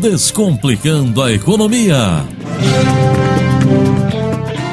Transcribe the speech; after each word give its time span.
Descomplicando 0.00 1.20
a 1.20 1.32
Economia. 1.32 1.96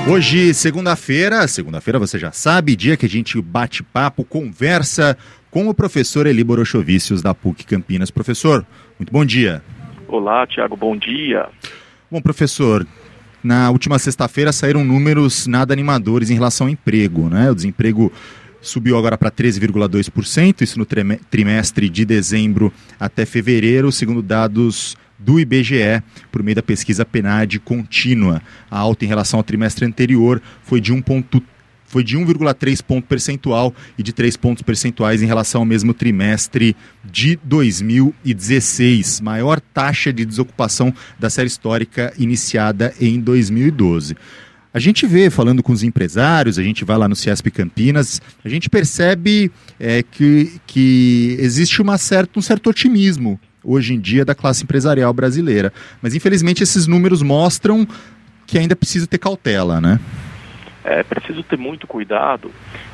Hoje, 0.08 0.54
segunda-feira, 0.54 1.48
segunda-feira 1.48 1.98
você 1.98 2.20
já 2.20 2.32
sabe, 2.32 2.76
dia 2.76 2.96
que 2.96 3.08
a 3.08 3.10
gente 3.10 3.42
bate 3.42 3.82
papo, 3.82 4.24
conversa 4.24 5.18
com 5.50 5.68
o 5.68 5.74
professor 5.74 6.28
Eli 6.28 6.44
Borochovicius 6.44 7.24
da 7.24 7.34
PUC 7.34 7.66
Campinas. 7.66 8.12
Professor, 8.12 8.64
muito 9.00 9.12
bom 9.12 9.26
dia. 9.26 9.64
Olá, 10.08 10.46
Tiago, 10.46 10.78
bom 10.78 10.96
dia. 10.96 11.48
Bom, 12.12 12.22
professor, 12.22 12.86
na 13.44 13.72
última 13.72 13.98
sexta-feira 13.98 14.52
saíram 14.52 14.86
números 14.86 15.48
nada 15.48 15.74
animadores 15.74 16.30
em 16.30 16.36
relação 16.36 16.68
ao 16.68 16.72
emprego, 16.72 17.30
né? 17.30 17.50
O 17.50 17.56
desemprego 17.56 18.14
subiu 18.62 18.96
agora 18.96 19.18
para 19.18 19.32
13,2%, 19.32 20.62
isso 20.62 20.78
no 20.78 20.86
trimestre 20.86 21.90
de 21.90 22.06
dezembro 22.06 22.72
até 23.00 23.26
fevereiro, 23.26 23.92
segundo 23.92 24.22
dados 24.22 24.96
do 25.18 25.40
IBGE, 25.40 26.04
por 26.32 26.44
meio 26.44 26.56
da 26.56 26.64
pesquisa 26.64 27.06
PNAD 27.06 27.60
contínua. 27.60 28.42
A 28.70 28.78
alta 28.78 29.06
em 29.06 29.08
relação 29.08 29.40
ao 29.40 29.44
trimestre 29.44 29.86
anterior 29.86 30.42
foi 30.64 30.82
de 30.82 30.94
1,3%. 30.94 31.42
Foi 31.88 32.04
de 32.04 32.18
1,3 32.18 32.82
ponto 32.84 33.08
percentual 33.08 33.74
e 33.98 34.04
de 34.04 34.12
3 34.12 34.36
pontos 34.38 34.64
percentuais 34.64 35.22
em 35.22 35.28
relação 35.28 35.62
ao 35.62 35.66
mesmo 35.66 35.94
trimestre 35.94 36.76
de 37.04 37.40
2016, 37.44 39.22
maior 39.22 39.62
taxa 39.62 40.12
de 40.12 40.26
desocupação 40.26 40.94
da 41.20 41.30
série 41.30 41.48
histórica 41.48 42.12
iniciada 42.18 42.94
em 43.00 43.20
2012. 43.20 44.18
A 44.74 44.80
gente 44.80 45.08
vê, 45.08 45.30
falando 45.30 45.64
com 45.64 45.72
os 45.72 45.84
empresários, 45.84 46.60
a 46.60 46.64
gente 46.64 46.84
vai 46.84 46.98
lá 46.98 47.08
no 47.08 47.16
Ciesp 47.16 47.50
Campinas, 47.50 48.22
a 48.44 48.50
gente 48.50 48.70
percebe 48.70 49.50
é, 49.80 50.04
que, 50.04 50.60
que 50.68 51.38
existe 51.40 51.82
uma 51.82 51.98
certa, 51.98 52.38
um 52.38 52.42
certo 52.42 52.70
otimismo 52.70 53.40
hoje 53.66 53.94
em 53.94 54.00
dia 54.00 54.24
da 54.24 54.36
classe 54.36 54.64
empresarial 54.64 55.12
brasileira. 55.14 55.74
Mas 56.02 56.14
infelizmente 56.14 56.64
esses 56.64 56.88
números 56.88 57.22
mostram 57.22 57.88
que 58.46 58.58
ainda 58.58 58.76
precisa 58.76 59.08
ter 59.08 59.18
cautela, 59.18 59.82
né? 59.82 60.00
É 60.84 61.02
preciso 61.02 61.42
ter 61.42 61.58
muito 61.58 61.88
cuidado 61.88 62.52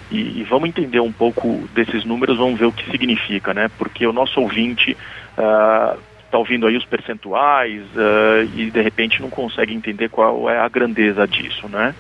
e, 0.10 0.40
e 0.40 0.44
vamos 0.44 0.70
entender 0.70 1.00
um 1.00 1.12
pouco 1.12 1.68
desses 1.74 2.06
números, 2.06 2.38
vamos 2.38 2.60
ver 2.60 2.66
o 2.66 2.72
que 2.72 2.90
significa, 2.90 3.54
né? 3.54 3.70
Porque 3.78 4.06
o 4.06 4.14
nosso 4.14 4.40
ouvinte 4.40 4.96
uh, 5.38 5.98
está 6.26 6.38
ouvindo 6.38 6.68
aí 6.68 6.78
os 6.78 6.86
percentuais 6.86 7.82
uh, 7.96 8.50
e 8.56 8.72
de 8.72 8.82
repente 8.82 9.22
não 9.22 9.30
consegue 9.30 9.74
entender 9.74 10.10
qual 10.10 10.50
é 10.50 10.60
a 10.60 10.70
grandeza 10.70 11.28
disso, 11.28 11.68
né? 11.68 11.94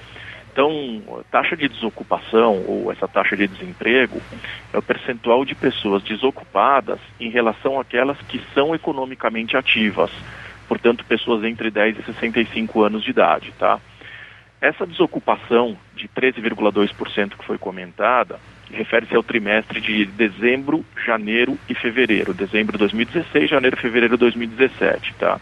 Então, 0.52 1.24
taxa 1.32 1.56
de 1.56 1.70
desocupação 1.70 2.64
ou 2.68 2.92
essa 2.92 3.08
taxa 3.08 3.38
de 3.38 3.48
desemprego 3.48 4.22
é 4.74 4.78
o 4.78 4.82
percentual 4.82 5.46
de 5.46 5.56
pessoas 5.56 6.04
desocupadas 6.04 7.00
em 7.20 7.30
relação 7.30 7.80
àquelas 7.80 8.18
que 8.24 8.42
são 8.54 8.76
economicamente 8.76 9.56
ativas, 9.56 10.12
portanto, 10.68 11.06
pessoas 11.06 11.46
entre 11.46 11.72
10 11.72 12.00
e 12.00 12.04
65 12.04 12.84
anos 12.84 13.04
de 13.04 13.12
idade, 13.12 13.54
tá? 13.58 13.80
Essa 14.60 14.86
desocupação 14.86 15.78
de 15.96 16.08
13,2% 16.10 17.38
que 17.38 17.46
foi 17.46 17.58
comentada 17.58 18.38
refere-se 18.70 19.16
ao 19.16 19.24
trimestre 19.24 19.80
de 19.80 20.06
dezembro, 20.06 20.86
janeiro 21.06 21.58
e 21.68 21.74
fevereiro. 21.74 22.34
Dezembro 22.34 22.74
de 22.74 22.80
2016, 22.80 23.50
janeiro 23.50 23.78
e 23.78 23.82
fevereiro 23.82 24.16
de 24.16 24.20
2017, 24.20 25.14
tá? 25.16 25.40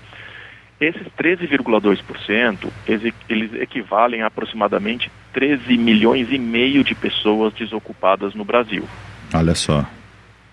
Esses 0.79 1.07
13,2%, 1.17 2.71
eles 2.87 3.53
equivalem 3.55 4.21
a 4.21 4.27
aproximadamente 4.27 5.11
13 5.33 5.77
milhões 5.77 6.31
e 6.31 6.39
meio 6.39 6.83
de 6.83 6.95
pessoas 6.95 7.53
desocupadas 7.53 8.33
no 8.33 8.45
Brasil. 8.45 8.87
Olha 9.33 9.53
só. 9.53 9.85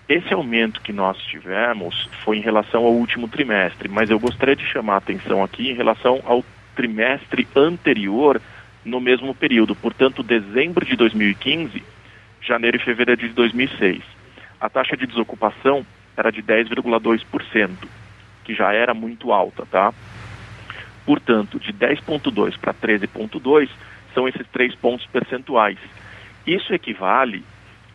Esse 0.09 0.33
aumento 0.33 0.81
que 0.81 0.91
nós 0.91 1.17
tivemos 1.17 2.09
foi 2.23 2.37
em 2.37 2.41
relação 2.41 2.83
ao 2.83 2.93
último 2.93 3.27
trimestre, 3.27 3.87
mas 3.87 4.09
eu 4.09 4.19
gostaria 4.19 4.55
de 4.55 4.65
chamar 4.65 4.95
a 4.95 4.97
atenção 4.97 5.43
aqui 5.43 5.69
em 5.69 5.73
relação 5.73 6.21
ao 6.25 6.43
trimestre 6.75 7.47
anterior 7.55 8.41
no 8.83 9.01
mesmo 9.01 9.33
período, 9.33 9.75
portanto, 9.75 10.23
dezembro 10.23 10.85
de 10.85 10.95
2015 10.95 11.83
janeiro 12.47 12.77
e 12.77 12.79
fevereiro 12.79 13.21
de 13.21 13.33
2006. 13.33 14.01
A 14.59 14.69
taxa 14.69 14.95
de 14.95 15.05
desocupação 15.05 15.85
era 16.15 16.31
de 16.31 16.41
10,2%, 16.41 17.69
que 18.43 18.55
já 18.55 18.73
era 18.73 18.93
muito 18.93 19.31
alta, 19.31 19.65
tá? 19.69 19.93
Portanto, 21.07 21.57
de 21.57 21.71
10,2 21.71 22.57
para 22.59 22.73
13,2 22.73 23.69
são 24.13 24.27
esses 24.27 24.45
três 24.51 24.75
pontos 24.75 25.05
percentuais. 25.05 25.77
Isso 26.45 26.73
equivale 26.73 27.45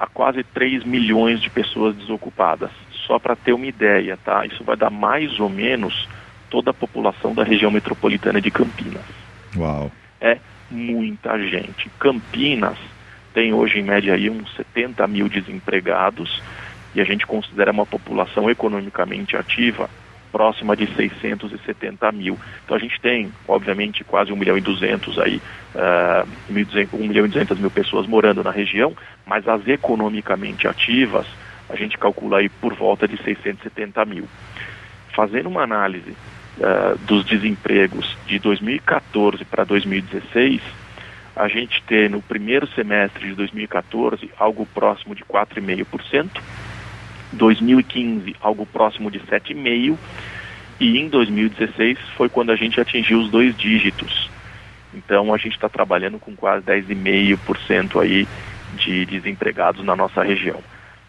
a 0.00 0.06
quase 0.06 0.42
3 0.42 0.82
milhões 0.84 1.38
de 1.42 1.50
pessoas 1.50 1.94
desocupadas. 1.94 2.70
Só 3.06 3.18
para 3.18 3.36
ter 3.36 3.52
uma 3.52 3.66
ideia, 3.66 4.16
tá? 4.24 4.46
Isso 4.46 4.64
vai 4.64 4.78
dar 4.78 4.88
mais 4.88 5.38
ou 5.38 5.50
menos 5.50 6.08
toda 6.48 6.70
a 6.70 6.74
população 6.74 7.34
da 7.34 7.44
região 7.44 7.70
metropolitana 7.70 8.40
de 8.40 8.50
Campinas. 8.50 9.04
Uau! 9.58 9.92
É 10.18 10.38
muita 10.70 11.38
gente. 11.38 11.90
Campinas 11.98 12.78
tem 13.34 13.52
hoje 13.52 13.78
em 13.78 13.82
média 13.82 14.14
aí 14.14 14.30
uns 14.30 14.54
70 14.56 15.06
mil 15.06 15.28
desempregados 15.28 16.42
e 16.94 17.00
a 17.00 17.04
gente 17.04 17.26
considera 17.26 17.72
uma 17.72 17.84
população 17.84 18.48
economicamente 18.48 19.36
ativa 19.36 19.90
próxima 20.32 20.74
de 20.74 20.86
670 20.94 22.10
mil. 22.10 22.38
Então 22.64 22.76
a 22.76 22.80
gente 22.80 22.98
tem, 23.00 23.30
obviamente, 23.46 24.02
quase 24.02 24.32
1 24.32 24.36
milhão 24.36 24.56
e 24.56 24.60
200 24.60 25.18
aí, 25.18 25.40
uh, 25.74 26.26
1 26.50 27.06
milhão 27.06 27.26
e 27.26 27.28
200 27.28 27.58
mil 27.58 27.70
pessoas 27.70 28.06
morando 28.06 28.42
na 28.42 28.50
região, 28.50 28.96
mas 29.26 29.46
as 29.46 29.68
economicamente 29.68 30.66
ativas, 30.66 31.26
a 31.68 31.76
gente 31.76 31.98
calcula 31.98 32.38
aí 32.38 32.48
por 32.48 32.74
volta 32.74 33.06
de 33.06 33.16
670 33.22 34.04
mil. 34.06 34.26
Fazendo 35.14 35.48
uma 35.48 35.62
análise 35.62 36.10
uh, 36.10 36.98
dos 37.06 37.24
desempregos 37.26 38.16
de 38.26 38.38
2014 38.38 39.44
para 39.44 39.64
2016, 39.64 40.62
a 41.34 41.48
gente 41.48 41.82
ter 41.84 42.10
no 42.10 42.20
primeiro 42.20 42.66
semestre 42.68 43.28
de 43.28 43.34
2014 43.34 44.30
algo 44.38 44.66
próximo 44.66 45.14
de 45.14 45.24
4,5%, 45.24 46.30
2015 47.32 48.36
algo 48.40 48.66
próximo 48.66 49.10
de 49.10 49.20
7,5% 49.20 49.98
e 50.80 50.98
em 50.98 51.08
2016 51.08 51.98
foi 52.16 52.28
quando 52.28 52.50
a 52.50 52.56
gente 52.56 52.80
atingiu 52.80 53.20
os 53.20 53.30
dois 53.30 53.56
dígitos. 53.56 54.28
Então 54.92 55.32
a 55.32 55.36
gente 55.36 55.54
está 55.54 55.68
trabalhando 55.68 56.18
com 56.18 56.34
quase 56.34 56.64
10,5% 56.66 58.00
aí 58.00 58.26
de 58.74 59.06
desempregados 59.06 59.84
na 59.84 59.94
nossa 59.94 60.22
região. 60.22 60.60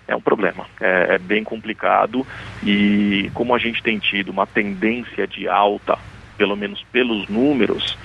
É 0.07 0.15
um 0.15 0.21
problema, 0.21 0.65
é, 0.81 1.15
é 1.15 1.17
bem 1.17 1.43
complicado 1.43 2.25
e 2.61 3.31
como 3.33 3.55
a 3.55 3.57
gente 3.57 3.81
tem 3.81 3.97
tido 3.99 4.29
uma 4.29 4.45
tendência 4.45 5.25
de 5.25 5.47
alta, 5.47 5.97
pelo 6.37 6.55
menos 6.55 6.83
pelos 6.91 7.27
números, 7.29 7.97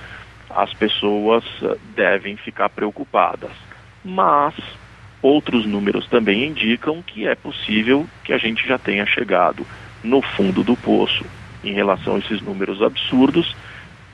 as 0.49 0.73
pessoas 0.73 1.43
eh, 1.61 1.75
devem 1.95 2.35
ficar 2.35 2.69
preocupadas. 2.69 3.51
Mas 4.03 4.55
outros 5.21 5.65
números 5.65 6.07
também 6.07 6.45
indicam 6.45 7.01
que 7.01 7.27
é 7.27 7.35
possível 7.35 8.07
que 8.23 8.33
a 8.33 8.37
gente 8.37 8.67
já 8.67 8.77
tenha 8.77 9.05
chegado 9.05 9.65
no 10.03 10.21
fundo 10.21 10.63
do 10.63 10.75
poço 10.75 11.25
em 11.63 11.73
relação 11.73 12.15
a 12.15 12.19
esses 12.19 12.41
números 12.41 12.81
absurdos 12.81 13.55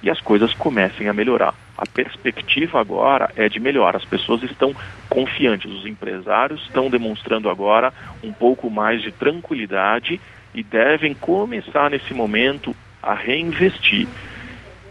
e 0.02 0.10
as 0.10 0.20
coisas 0.22 0.54
comecem 0.54 1.08
a 1.08 1.14
melhorar. 1.14 1.54
A 1.78 1.86
perspectiva 1.86 2.80
agora 2.80 3.32
é 3.36 3.50
de 3.50 3.60
melhor. 3.60 3.96
As 3.96 4.06
pessoas 4.06 4.44
estão 4.44 4.74
confiantes, 5.10 5.72
os 5.72 5.86
empresários 5.86 6.62
estão 6.62 6.90
demonstrando 6.90 7.50
agora 7.50 7.92
um 8.24 8.32
pouco 8.32 8.70
mais 8.70 9.02
de 9.02 9.12
tranquilidade 9.12 10.20
e 10.54 10.64
devem 10.64 11.14
começar 11.14 11.90
nesse 11.90 12.14
momento 12.14 12.76
a 13.02 13.14
reinvestir. 13.14 14.08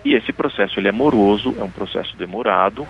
E 0.05 0.15
esse 0.15 0.33
processo 0.33 0.79
ele 0.79 0.89
é 0.89 0.93
moroso, 0.93 1.55
é 1.59 1.65
um 1.65 1.71
processo 1.71 2.17
demorado. 2.17 2.87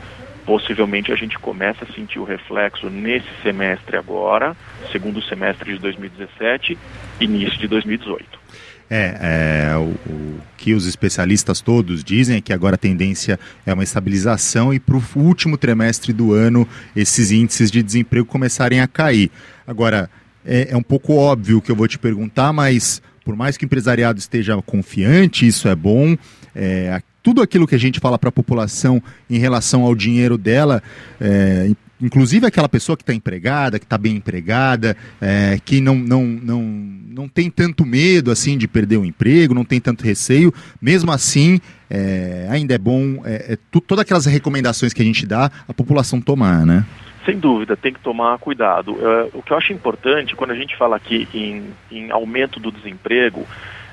Possivelmente 0.46 1.10
a 1.10 1.16
gente 1.16 1.38
começa 1.38 1.84
a 1.84 1.92
sentir 1.94 2.18
o 2.18 2.24
reflexo 2.24 2.90
nesse 2.90 3.28
semestre 3.42 3.96
agora, 3.96 4.54
segundo 4.92 5.22
semestre 5.22 5.72
de 5.72 5.78
2017, 5.78 6.78
início 7.20 7.58
de 7.58 7.66
2018. 7.66 8.44
É, 8.90 9.70
é 9.70 9.76
o, 9.76 9.94
o, 10.10 10.40
que 10.58 10.74
os 10.74 10.86
especialistas 10.86 11.62
todos 11.62 12.04
dizem 12.04 12.36
é 12.36 12.40
que 12.40 12.52
agora 12.52 12.74
a 12.74 12.78
tendência 12.78 13.40
é 13.64 13.72
uma 13.72 13.82
estabilização 13.82 14.74
e 14.74 14.78
para 14.78 14.96
o 14.96 15.02
último 15.16 15.56
trimestre 15.56 16.12
do 16.12 16.34
ano 16.34 16.68
esses 16.94 17.30
índices 17.30 17.70
de 17.70 17.82
desemprego 17.82 18.26
começarem 18.26 18.80
a 18.80 18.86
cair. 18.86 19.30
Agora, 19.66 20.10
é, 20.44 20.68
é 20.72 20.76
um 20.76 20.82
pouco 20.82 21.14
óbvio 21.14 21.58
o 21.58 21.62
que 21.62 21.72
eu 21.72 21.76
vou 21.76 21.88
te 21.88 21.98
perguntar, 21.98 22.52
mas 22.52 23.02
por 23.24 23.34
mais 23.34 23.56
que 23.56 23.64
o 23.64 23.66
empresariado 23.66 24.18
esteja 24.18 24.60
confiante, 24.60 25.46
isso 25.46 25.66
é 25.66 25.74
bom. 25.74 26.16
É, 26.54 27.00
tudo 27.24 27.42
aquilo 27.42 27.66
que 27.66 27.74
a 27.74 27.78
gente 27.78 27.98
fala 27.98 28.18
para 28.18 28.28
a 28.28 28.32
população 28.32 29.02
em 29.30 29.38
relação 29.38 29.82
ao 29.82 29.94
dinheiro 29.94 30.36
dela, 30.36 30.82
é, 31.18 31.70
inclusive 32.00 32.46
aquela 32.46 32.68
pessoa 32.68 32.98
que 32.98 33.02
está 33.02 33.14
empregada, 33.14 33.78
que 33.78 33.86
está 33.86 33.96
bem 33.96 34.14
empregada, 34.16 34.94
é, 35.22 35.58
que 35.64 35.80
não, 35.80 35.94
não, 35.94 36.22
não, 36.22 36.62
não 36.62 37.26
tem 37.26 37.50
tanto 37.50 37.86
medo 37.86 38.30
assim 38.30 38.58
de 38.58 38.68
perder 38.68 38.98
o 38.98 39.06
emprego, 39.06 39.54
não 39.54 39.64
tem 39.64 39.80
tanto 39.80 40.04
receio, 40.04 40.52
mesmo 40.82 41.10
assim 41.10 41.60
é, 41.88 42.46
ainda 42.50 42.74
é 42.74 42.78
bom 42.78 43.22
é, 43.24 43.54
é 43.54 43.58
todas 43.70 44.00
aquelas 44.00 44.26
recomendações 44.26 44.92
que 44.92 45.00
a 45.00 45.04
gente 45.04 45.24
dá 45.26 45.50
a 45.66 45.72
população 45.72 46.20
tomar, 46.20 46.66
né? 46.66 46.84
Sem 47.24 47.38
dúvida, 47.38 47.74
tem 47.74 47.94
que 47.94 48.00
tomar 48.00 48.36
cuidado. 48.38 48.92
Uh, 48.92 49.30
o 49.32 49.42
que 49.42 49.50
eu 49.50 49.56
acho 49.56 49.72
importante, 49.72 50.36
quando 50.36 50.50
a 50.50 50.54
gente 50.54 50.76
fala 50.76 50.96
aqui 50.96 51.26
em, 51.32 51.64
em 51.90 52.10
aumento 52.10 52.60
do 52.60 52.70
desemprego, 52.70 53.46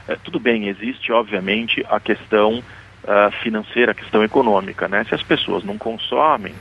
É, 0.08 0.16
tudo 0.16 0.40
bem, 0.40 0.68
existe 0.68 1.12
obviamente 1.12 1.86
a 1.88 2.00
questão 2.00 2.64
uh, 3.04 3.32
financeira, 3.44 3.92
a 3.92 3.96
questão 3.96 4.24
econômica, 4.24 4.88
né? 4.88 5.04
Se 5.06 5.16
as 5.16 5.24
pessoas 5.24 5.64
não 5.64 5.78
consomem, 5.78 6.54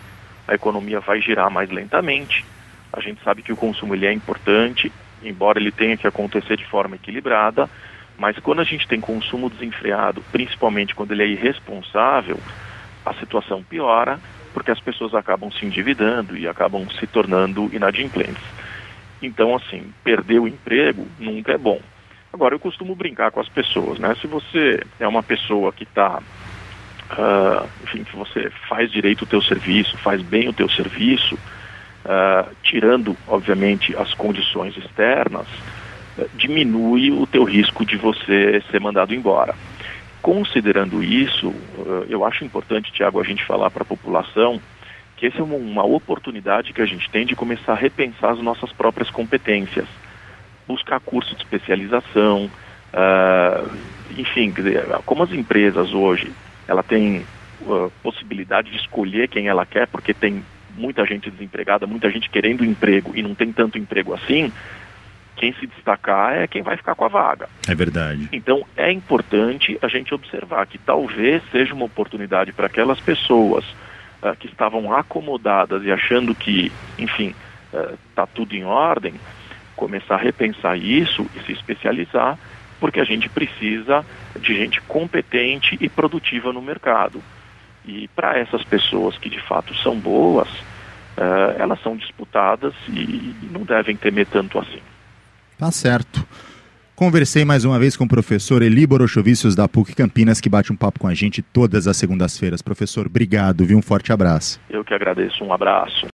a 0.47 0.55
economia 0.55 1.01
vai 1.01 1.21
girar 1.21 1.51
mais 1.51 1.71
lentamente. 1.71 2.45
A 2.93 3.01
gente 3.01 3.23
sabe 3.23 3.43
que 3.43 3.53
o 3.53 3.57
consumo 3.57 3.95
ele 3.95 4.07
é 4.07 4.13
importante, 4.13 4.93
embora 5.23 5.59
ele 5.59 5.71
tenha 5.71 5.97
que 5.97 6.07
acontecer 6.07 6.57
de 6.57 6.67
forma 6.67 6.97
equilibrada, 6.97 7.69
mas 8.19 8.39
quando 8.39 8.61
a 8.61 8.65
gente 8.65 8.87
tem 8.87 9.01
consumo 9.01 9.49
desenfreado, 9.49 10.23
principalmente 10.33 10.95
quando 10.95 11.13
ele 11.13 11.23
é 11.23 11.27
irresponsável, 11.27 12.39
a 13.05 13.15
situação 13.15 13.63
piora, 13.63 14.19
porque 14.53 14.71
as 14.71 14.81
pessoas 14.81 15.15
acabam 15.15 15.51
se 15.51 15.65
endividando 15.65 16.37
e 16.37 16.47
acabam 16.47 16.87
se 16.91 17.07
tornando 17.07 17.71
inadimplentes. 17.73 18.43
Então, 19.23 19.55
assim, 19.55 19.93
perder 20.03 20.39
o 20.39 20.49
emprego 20.49 21.07
nunca 21.19 21.53
é 21.53 21.59
bom. 21.59 21.81
Agora, 22.33 22.55
eu 22.55 22.61
costumo 22.61 22.95
brincar 22.95 23.33
com 23.33 23.41
as 23.41 23.49
pessoas, 23.49 23.99
né? 23.99 24.15
Se 24.21 24.27
você 24.27 24.81
é 25.01 25.09
uma 25.09 25.23
pessoa 25.23 25.73
que 25.73 25.83
está, 25.83 26.19
uh, 26.19 26.23
ah, 27.11 27.67
enfim, 27.83 28.05
que 28.05 28.15
você 28.15 28.51
faz 28.69 28.91
direito 28.91 29.23
o 29.23 29.27
teu 29.27 29.43
serviço, 29.43 29.99
faz 29.99 30.23
bem 30.23 30.49
o 30.49 30.53
teu 30.53 30.69
serviço, 30.71 31.35
uh, 31.35 32.49
tirando, 32.63 33.17
obviamente, 33.27 33.97
as 33.97 34.15
condições 34.15 34.77
externas, 34.77 35.49
uh, 36.19 36.31
diminui 36.37 37.11
o 37.11 37.27
teu 37.27 37.43
risco 37.43 37.85
de 37.85 37.97
você 37.97 38.63
ser 38.71 38.81
mandado 38.81 39.13
embora. 39.13 39.55
Considerando 40.23 41.03
isso, 41.03 41.53
eu 42.07 42.27
acho 42.27 42.45
importante, 42.45 42.93
Tiago, 42.93 43.19
a 43.19 43.25
gente 43.25 43.43
falar 43.43 43.71
para 43.71 43.85
a 43.85 43.87
população 43.87 44.61
que 45.17 45.27
essa 45.27 45.39
é 45.39 45.43
uma, 45.43 45.57
uma 45.57 45.83
oportunidade 45.83 46.75
que 46.75 46.83
a 46.83 46.87
gente 46.87 47.09
tem 47.09 47.25
de 47.25 47.35
começar 47.35 47.73
a 47.73 47.77
repensar 47.77 48.33
as 48.33 48.39
nossas 48.39 48.71
próprias 48.71 49.09
competências 49.09 49.87
buscar 50.71 51.01
curso 51.01 51.35
de 51.35 51.43
especialização, 51.43 52.51
uh, 52.95 53.71
enfim, 54.17 54.53
como 55.05 55.23
as 55.23 55.33
empresas 55.33 55.93
hoje, 55.93 56.33
ela 56.67 56.83
tem 56.83 57.25
uh, 57.63 57.91
possibilidade 58.03 58.71
de 58.71 58.77
escolher 58.77 59.29
quem 59.29 59.49
ela 59.49 59.67
quer, 59.67 59.87
porque 59.87 60.15
tem 60.15 60.45
muita 60.77 61.05
gente 61.05 61.31
desempregada, 61.31 61.87
muita 61.87 62.11
gente 62.11 62.31
querendo 62.31 62.65
emprego 62.65 63.13
e 63.15 63.23
não 63.23 63.35
tem 63.35 63.53
tanto 63.53 63.79
emprego 63.79 64.15
assim, 64.15 64.53
quem 65.37 65.53
se 65.55 65.67
destacar 65.67 66.35
é 66.35 66.47
quem 66.47 66.63
vai 66.63 66.77
ficar 66.77 66.95
com 66.95 67.05
a 67.05 67.09
vaga. 67.09 67.49
É 67.67 67.75
verdade. 67.75 68.29
Então 68.33 68.65
é 68.77 68.93
importante 68.93 69.79
a 69.83 69.89
gente 69.89 70.15
observar 70.15 70.67
que 70.67 70.79
talvez 70.79 71.43
seja 71.51 71.75
uma 71.75 71.87
oportunidade 71.87 72.53
para 72.53 72.67
aquelas 72.67 73.01
pessoas 73.01 73.65
uh, 74.23 74.37
que 74.39 74.47
estavam 74.47 74.93
acomodadas 74.95 75.83
e 75.85 75.91
achando 75.91 76.35
que, 76.35 76.71
enfim, 76.99 77.35
está 78.11 78.25
uh, 78.25 78.29
tudo 78.35 78.55
em 78.55 78.65
ordem, 78.65 79.15
começar 79.81 80.17
a 80.17 80.19
repensar 80.19 80.77
isso 80.77 81.27
e 81.35 81.43
se 81.47 81.53
especializar, 81.53 82.39
porque 82.79 83.01
a 83.01 83.05
gente 83.05 83.31
precisa 83.31 84.05
de 84.39 84.55
gente 84.55 84.79
competente 84.83 85.79
e 85.81 85.89
produtiva 85.89 86.53
no 86.53 86.61
mercado. 86.61 87.23
E 87.87 88.07
para 88.09 88.39
essas 88.39 88.63
pessoas 88.63 89.17
que 89.17 89.31
de 89.31 89.41
fato 89.41 89.75
são 89.77 89.99
boas, 89.99 90.49
uh, 90.51 91.57
elas 91.59 91.81
são 91.81 91.97
disputadas 91.97 92.75
e 92.89 93.35
não 93.51 93.63
devem 93.63 93.97
temer 93.97 94.27
tanto 94.27 94.59
assim. 94.59 94.83
Tá 95.59 95.71
certo. 95.71 96.27
Conversei 96.95 97.47
mais 97.47 97.65
uma 97.65 97.79
vez 97.79 97.97
com 97.97 98.05
o 98.05 98.09
professor 98.09 98.61
Eli 98.61 98.87
Borochovicius 98.87 99.55
da 99.57 99.67
PUC 99.67 99.95
Campinas, 99.95 100.43
que 100.43 100.51
bate 100.51 100.71
um 100.71 100.77
papo 100.77 101.01
com 101.01 101.09
a 101.09 101.15
gente 101.15 101.41
todas 101.41 101.87
as 101.87 101.97
segundas-feiras. 101.97 102.61
Professor, 102.61 103.07
obrigado, 103.07 103.65
viu? 103.65 103.79
Um 103.79 103.83
forte 103.83 104.13
abraço. 104.13 104.61
Eu 104.69 104.85
que 104.85 104.93
agradeço, 104.93 105.43
um 105.43 105.55
abraço. 105.55 106.07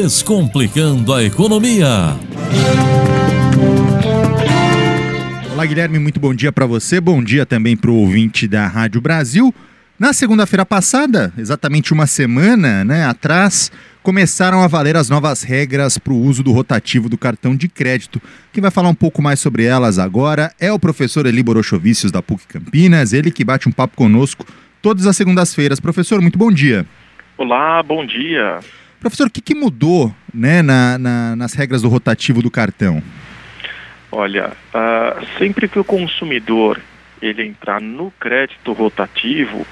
Descomplicando 0.00 1.12
a 1.12 1.24
Economia. 1.24 2.16
Olá, 5.52 5.66
Guilherme, 5.66 5.98
muito 5.98 6.20
bom 6.20 6.32
dia 6.32 6.52
para 6.52 6.66
você. 6.66 7.00
Bom 7.00 7.20
dia 7.20 7.44
também 7.44 7.76
para 7.76 7.90
o 7.90 7.96
ouvinte 7.96 8.46
da 8.46 8.64
Rádio 8.68 9.00
Brasil. 9.00 9.52
Na 9.98 10.12
segunda-feira 10.12 10.64
passada, 10.64 11.32
exatamente 11.36 11.92
uma 11.92 12.06
semana 12.06 12.84
né, 12.84 13.06
atrás, 13.06 13.72
começaram 14.00 14.62
a 14.62 14.68
valer 14.68 14.96
as 14.96 15.10
novas 15.10 15.42
regras 15.42 15.98
para 15.98 16.12
o 16.12 16.22
uso 16.22 16.44
do 16.44 16.52
rotativo 16.52 17.08
do 17.08 17.18
cartão 17.18 17.56
de 17.56 17.66
crédito. 17.66 18.22
Quem 18.52 18.62
vai 18.62 18.70
falar 18.70 18.90
um 18.90 18.94
pouco 18.94 19.20
mais 19.20 19.40
sobre 19.40 19.64
elas 19.64 19.98
agora 19.98 20.52
é 20.60 20.70
o 20.70 20.78
professor 20.78 21.26
Eli 21.26 21.42
Borochovicius 21.42 22.12
da 22.12 22.22
PUC 22.22 22.46
Campinas, 22.46 23.12
ele 23.12 23.32
que 23.32 23.42
bate 23.42 23.68
um 23.68 23.72
papo 23.72 23.96
conosco 23.96 24.46
todas 24.80 25.08
as 25.08 25.16
segundas-feiras. 25.16 25.80
Professor, 25.80 26.20
muito 26.20 26.38
bom 26.38 26.52
dia. 26.52 26.86
Olá, 27.36 27.82
bom 27.82 28.06
dia. 28.06 28.60
Professor, 29.00 29.28
o 29.28 29.30
que, 29.30 29.40
que 29.40 29.54
mudou 29.54 30.12
né, 30.34 30.60
na, 30.60 30.98
na, 30.98 31.36
nas 31.36 31.54
regras 31.54 31.82
do 31.82 31.88
rotativo 31.88 32.42
do 32.42 32.50
cartão? 32.50 33.02
Olha, 34.10 34.52
uh, 34.74 35.26
sempre 35.38 35.68
que 35.68 35.78
o 35.78 35.84
consumidor 35.84 36.80
ele 37.20 37.44
entrar 37.44 37.80
no 37.80 38.10
crédito 38.12 38.72
rotativo, 38.72 39.66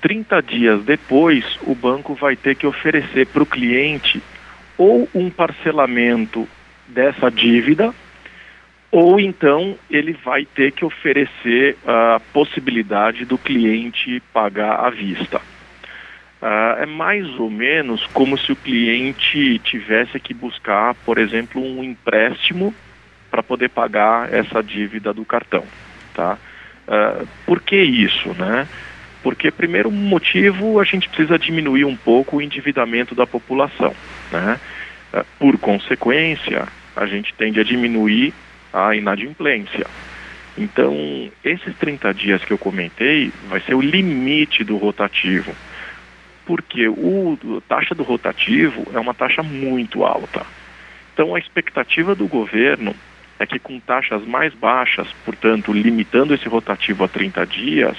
30 0.00 0.42
dias 0.42 0.84
depois 0.84 1.44
o 1.62 1.74
banco 1.74 2.14
vai 2.14 2.36
ter 2.36 2.54
que 2.54 2.66
oferecer 2.66 3.26
para 3.26 3.42
o 3.42 3.46
cliente 3.46 4.22
ou 4.78 5.08
um 5.14 5.30
parcelamento 5.30 6.46
dessa 6.86 7.30
dívida, 7.30 7.94
ou 8.90 9.18
então 9.18 9.76
ele 9.90 10.12
vai 10.24 10.44
ter 10.44 10.72
que 10.72 10.84
oferecer 10.84 11.76
a 11.86 12.20
possibilidade 12.32 13.24
do 13.24 13.36
cliente 13.36 14.22
pagar 14.32 14.84
à 14.84 14.90
vista. 14.90 15.40
Uh, 16.40 16.82
é 16.82 16.86
mais 16.86 17.26
ou 17.40 17.48
menos 17.48 18.06
como 18.08 18.36
se 18.36 18.52
o 18.52 18.56
cliente 18.56 19.58
tivesse 19.60 20.20
que 20.20 20.34
buscar, 20.34 20.94
por 20.96 21.16
exemplo, 21.16 21.62
um 21.62 21.82
empréstimo 21.82 22.74
para 23.30 23.42
poder 23.42 23.70
pagar 23.70 24.32
essa 24.32 24.62
dívida 24.62 25.14
do 25.14 25.24
cartão, 25.24 25.64
tá? 26.14 26.36
Uh, 26.86 27.26
por 27.46 27.62
que 27.62 27.76
isso, 27.76 28.34
né? 28.34 28.68
Porque, 29.22 29.50
primeiro 29.50 29.90
motivo, 29.90 30.78
a 30.78 30.84
gente 30.84 31.08
precisa 31.08 31.38
diminuir 31.38 31.86
um 31.86 31.96
pouco 31.96 32.36
o 32.36 32.42
endividamento 32.42 33.14
da 33.14 33.26
população, 33.26 33.94
né? 34.30 34.60
Uh, 35.14 35.24
por 35.38 35.56
consequência, 35.56 36.68
a 36.94 37.06
gente 37.06 37.32
tende 37.32 37.58
a 37.60 37.64
diminuir 37.64 38.34
a 38.74 38.94
inadimplência. 38.94 39.86
Então, 40.56 40.94
esses 41.42 41.74
30 41.76 42.12
dias 42.12 42.44
que 42.44 42.52
eu 42.52 42.58
comentei 42.58 43.32
vai 43.48 43.60
ser 43.60 43.74
o 43.74 43.80
limite 43.80 44.62
do 44.62 44.76
rotativo 44.76 45.54
porque 46.46 46.88
o, 46.88 47.38
a 47.58 47.60
taxa 47.68 47.94
do 47.94 48.02
rotativo 48.04 48.86
é 48.94 48.98
uma 48.98 49.12
taxa 49.12 49.42
muito 49.42 50.04
alta. 50.04 50.46
Então, 51.12 51.34
a 51.34 51.38
expectativa 51.38 52.14
do 52.14 52.26
governo 52.26 52.94
é 53.38 53.46
que 53.46 53.58
com 53.58 53.78
taxas 53.80 54.24
mais 54.24 54.54
baixas, 54.54 55.08
portanto, 55.24 55.72
limitando 55.72 56.34
esse 56.34 56.48
rotativo 56.48 57.04
a 57.04 57.08
30 57.08 57.44
dias, 57.46 57.96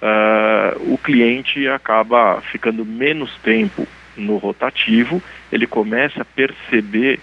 uh, 0.00 0.92
o 0.92 0.98
cliente 0.98 1.66
acaba 1.66 2.40
ficando 2.40 2.84
menos 2.84 3.34
tempo 3.42 3.86
no 4.16 4.36
rotativo, 4.36 5.22
ele 5.50 5.66
começa 5.66 6.22
a 6.22 6.24
perceber 6.24 7.18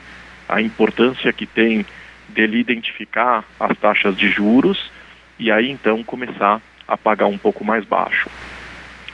a 0.50 0.62
importância 0.62 1.32
que 1.32 1.46
tem 1.46 1.86
dele 2.30 2.60
identificar 2.60 3.44
as 3.60 3.78
taxas 3.78 4.16
de 4.18 4.30
juros 4.30 4.92
e 5.40 5.52
aí 5.52 5.70
então 5.70 6.04
começar 6.04 6.62
a 6.88 6.98
pagar 6.98 7.28
um 7.28 7.38
pouco 7.38 7.64
mais 7.64 7.86
baixo. 7.86 8.30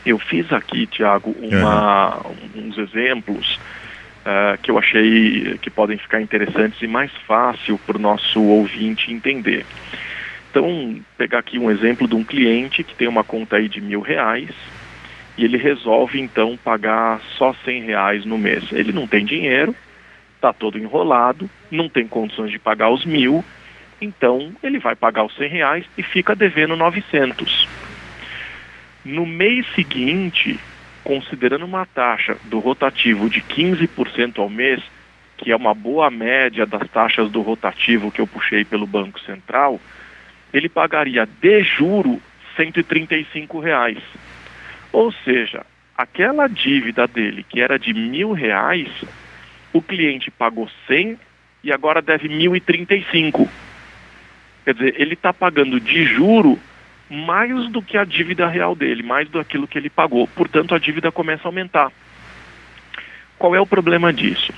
Eu 0.05 0.19
fiz 0.19 0.51
aqui, 0.51 0.85
Tiago, 0.85 1.35
uhum. 1.39 2.67
uns 2.67 2.77
exemplos 2.77 3.59
uh, 4.23 4.57
que 4.61 4.69
eu 4.69 4.77
achei 4.77 5.57
que 5.61 5.69
podem 5.69 5.97
ficar 5.97 6.21
interessantes 6.21 6.81
e 6.81 6.87
mais 6.87 7.11
fácil 7.25 7.77
para 7.85 7.97
o 7.97 8.01
nosso 8.01 8.41
ouvinte 8.41 9.13
entender. 9.13 9.65
Então, 10.51 10.99
pegar 11.17 11.39
aqui 11.39 11.57
um 11.57 11.71
exemplo 11.71 12.07
de 12.07 12.15
um 12.15 12.23
cliente 12.23 12.83
que 12.83 12.93
tem 12.93 13.07
uma 13.07 13.23
conta 13.23 13.55
aí 13.55 13.67
de 13.67 13.81
mil 13.81 14.01
reais 14.01 14.49
e 15.37 15.43
ele 15.43 15.57
resolve 15.57 16.19
então 16.19 16.57
pagar 16.63 17.21
só 17.37 17.55
cem 17.65 17.81
reais 17.81 18.25
no 18.25 18.37
mês. 18.37 18.71
Ele 18.71 18.91
não 18.91 19.07
tem 19.07 19.25
dinheiro, 19.25 19.75
está 20.35 20.53
todo 20.53 20.77
enrolado, 20.77 21.49
não 21.71 21.89
tem 21.89 22.07
condições 22.07 22.51
de 22.51 22.59
pagar 22.59 22.91
os 22.91 23.03
mil, 23.03 23.43
então 23.99 24.51
ele 24.61 24.77
vai 24.77 24.95
pagar 24.95 25.23
os 25.23 25.35
cem 25.35 25.49
reais 25.49 25.85
e 25.97 26.03
fica 26.03 26.35
devendo 26.35 26.75
900. 26.75 27.67
No 29.05 29.25
mês 29.25 29.65
seguinte, 29.75 30.59
considerando 31.03 31.65
uma 31.65 31.85
taxa 31.85 32.37
do 32.45 32.59
rotativo 32.59 33.29
de 33.29 33.41
15% 33.41 34.39
ao 34.39 34.49
mês, 34.49 34.81
que 35.37 35.51
é 35.51 35.55
uma 35.55 35.73
boa 35.73 36.09
média 36.09 36.65
das 36.65 36.87
taxas 36.89 37.29
do 37.29 37.41
rotativo 37.41 38.11
que 38.11 38.21
eu 38.21 38.27
puxei 38.27 38.63
pelo 38.63 38.87
Banco 38.87 39.19
Central, 39.19 39.79
ele 40.53 40.69
pagaria 40.69 41.25
de 41.25 41.63
juro 41.63 42.21
135 42.55 43.59
reais. 43.59 43.97
Ou 44.91 45.11
seja, 45.11 45.65
aquela 45.97 46.47
dívida 46.47 47.07
dele 47.07 47.43
que 47.43 47.59
era 47.59 47.77
de 47.77 47.93
mil 47.93 48.31
reais, 48.31 48.87
o 49.73 49.81
cliente 49.81 50.31
pagou 50.31 50.69
100 50.87 51.17
e 51.63 51.73
agora 51.73 52.01
deve 52.01 52.29
1.035. 52.29 53.49
Quer 54.63 54.73
dizer, 54.75 54.95
ele 54.97 55.13
está 55.13 55.33
pagando 55.33 55.79
de 55.79 56.05
juro 56.05 56.57
mais 57.13 57.69
do 57.69 57.81
que 57.81 57.97
a 57.97 58.03
dívida 58.03 58.47
real 58.47 58.75
dele, 58.75 59.03
mais 59.03 59.29
do 59.29 59.39
aquilo 59.39 59.67
que 59.67 59.77
ele 59.77 59.89
pagou. 59.89 60.27
Portanto, 60.27 60.73
a 60.73 60.79
dívida 60.79 61.11
começa 61.11 61.47
a 61.47 61.49
aumentar. 61.49 61.91
Qual 63.37 63.55
é 63.55 63.61
o 63.61 63.67
problema 63.67 64.11
disso? 64.11 64.51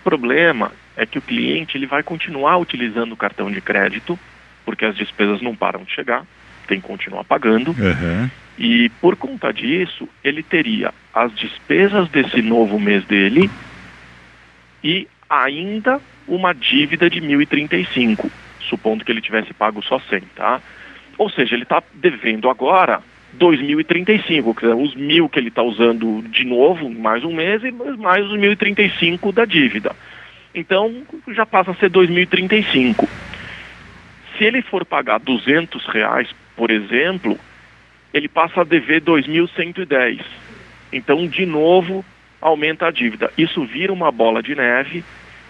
O 0.00 0.04
problema 0.04 0.72
é 0.96 1.06
que 1.06 1.18
o 1.18 1.22
cliente 1.22 1.76
ele 1.76 1.86
vai 1.86 2.02
continuar 2.02 2.58
utilizando 2.58 3.12
o 3.12 3.16
cartão 3.16 3.50
de 3.50 3.60
crédito 3.60 4.18
porque 4.64 4.84
as 4.84 4.94
despesas 4.96 5.40
não 5.40 5.54
param 5.54 5.84
de 5.84 5.92
chegar, 5.92 6.24
tem 6.66 6.80
que 6.80 6.86
continuar 6.86 7.24
pagando. 7.24 7.70
Uhum. 7.70 8.30
E 8.58 8.88
por 9.00 9.16
conta 9.16 9.52
disso, 9.52 10.08
ele 10.22 10.42
teria 10.42 10.92
as 11.12 11.34
despesas 11.34 12.08
desse 12.08 12.42
novo 12.42 12.78
mês 12.78 13.04
dele 13.04 13.50
e 14.84 15.08
ainda 15.28 16.00
uma 16.28 16.52
dívida 16.52 17.08
de 17.08 17.20
1.035, 17.20 18.30
supondo 18.60 19.04
que 19.04 19.10
ele 19.10 19.20
tivesse 19.20 19.52
pago 19.52 19.82
só 19.82 19.98
100, 19.98 20.20
tá? 20.36 20.60
Ou 21.18 21.30
seja, 21.30 21.54
ele 21.54 21.62
está 21.62 21.82
devendo 21.94 22.48
agora 22.48 23.02
2.035, 23.38 24.54
quer 24.54 24.66
dizer, 24.66 24.82
os 24.82 24.94
mil 24.94 25.28
que 25.28 25.38
ele 25.38 25.48
está 25.48 25.62
usando 25.62 26.22
de 26.28 26.44
novo, 26.44 26.90
mais 26.90 27.24
um 27.24 27.32
mês, 27.32 27.62
e 27.64 27.70
mais 27.70 28.24
os 28.26 28.32
1.035 28.32 29.32
da 29.32 29.44
dívida. 29.44 29.94
Então, 30.54 31.02
já 31.28 31.46
passa 31.46 31.70
a 31.70 31.74
ser 31.74 31.90
2.035. 31.90 33.08
Se 34.36 34.44
ele 34.44 34.62
for 34.62 34.84
pagar 34.84 35.18
200 35.18 35.86
reais, 35.86 36.28
por 36.56 36.70
exemplo, 36.70 37.38
ele 38.12 38.28
passa 38.28 38.60
a 38.60 38.64
dever 38.64 39.00
2.110. 39.00 40.20
Então, 40.92 41.26
de 41.26 41.46
novo, 41.46 42.04
aumenta 42.40 42.86
a 42.86 42.90
dívida. 42.90 43.32
Isso 43.38 43.64
vira 43.64 43.92
uma 43.92 44.12
bola 44.12 44.42
de 44.42 44.54
neve 44.54 45.02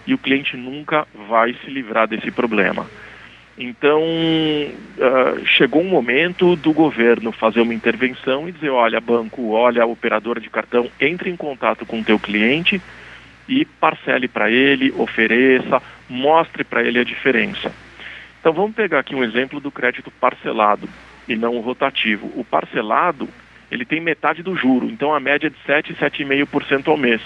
e 0.07 0.13
o 0.13 0.17
cliente 0.17 0.55
nunca 0.55 1.05
vai 1.27 1.53
se 1.63 1.69
livrar 1.69 2.07
desse 2.07 2.31
problema. 2.31 2.87
Então, 3.57 4.01
uh, 4.01 5.45
chegou 5.45 5.81
um 5.81 5.87
momento 5.87 6.55
do 6.55 6.73
governo 6.73 7.31
fazer 7.31 7.61
uma 7.61 7.73
intervenção 7.73 8.49
e 8.49 8.51
dizer, 8.51 8.69
olha, 8.69 8.99
banco, 8.99 9.51
olha, 9.51 9.85
operadora 9.85 10.39
de 10.39 10.49
cartão, 10.49 10.89
entre 10.99 11.29
em 11.29 11.35
contato 11.35 11.85
com 11.85 11.99
o 11.99 12.03
teu 12.03 12.17
cliente 12.17 12.81
e 13.47 13.63
parcele 13.63 14.27
para 14.27 14.49
ele, 14.49 14.91
ofereça, 14.97 15.81
mostre 16.09 16.63
para 16.63 16.83
ele 16.83 16.99
a 16.99 17.03
diferença. 17.03 17.71
Então, 18.39 18.53
vamos 18.53 18.75
pegar 18.75 18.99
aqui 18.99 19.15
um 19.15 19.23
exemplo 19.23 19.59
do 19.59 19.69
crédito 19.69 20.09
parcelado 20.09 20.89
e 21.27 21.35
não 21.35 21.55
o 21.55 21.61
rotativo. 21.61 22.31
O 22.35 22.43
parcelado, 22.43 23.29
ele 23.71 23.85
tem 23.85 24.01
metade 24.01 24.41
do 24.41 24.55
juro, 24.55 24.87
então 24.87 25.13
a 25.13 25.19
média 25.19 25.47
é 25.47 25.49
de 25.51 25.57
7, 25.65 25.93
7,5% 25.93 26.87
ao 26.87 26.97
mês. 26.97 27.21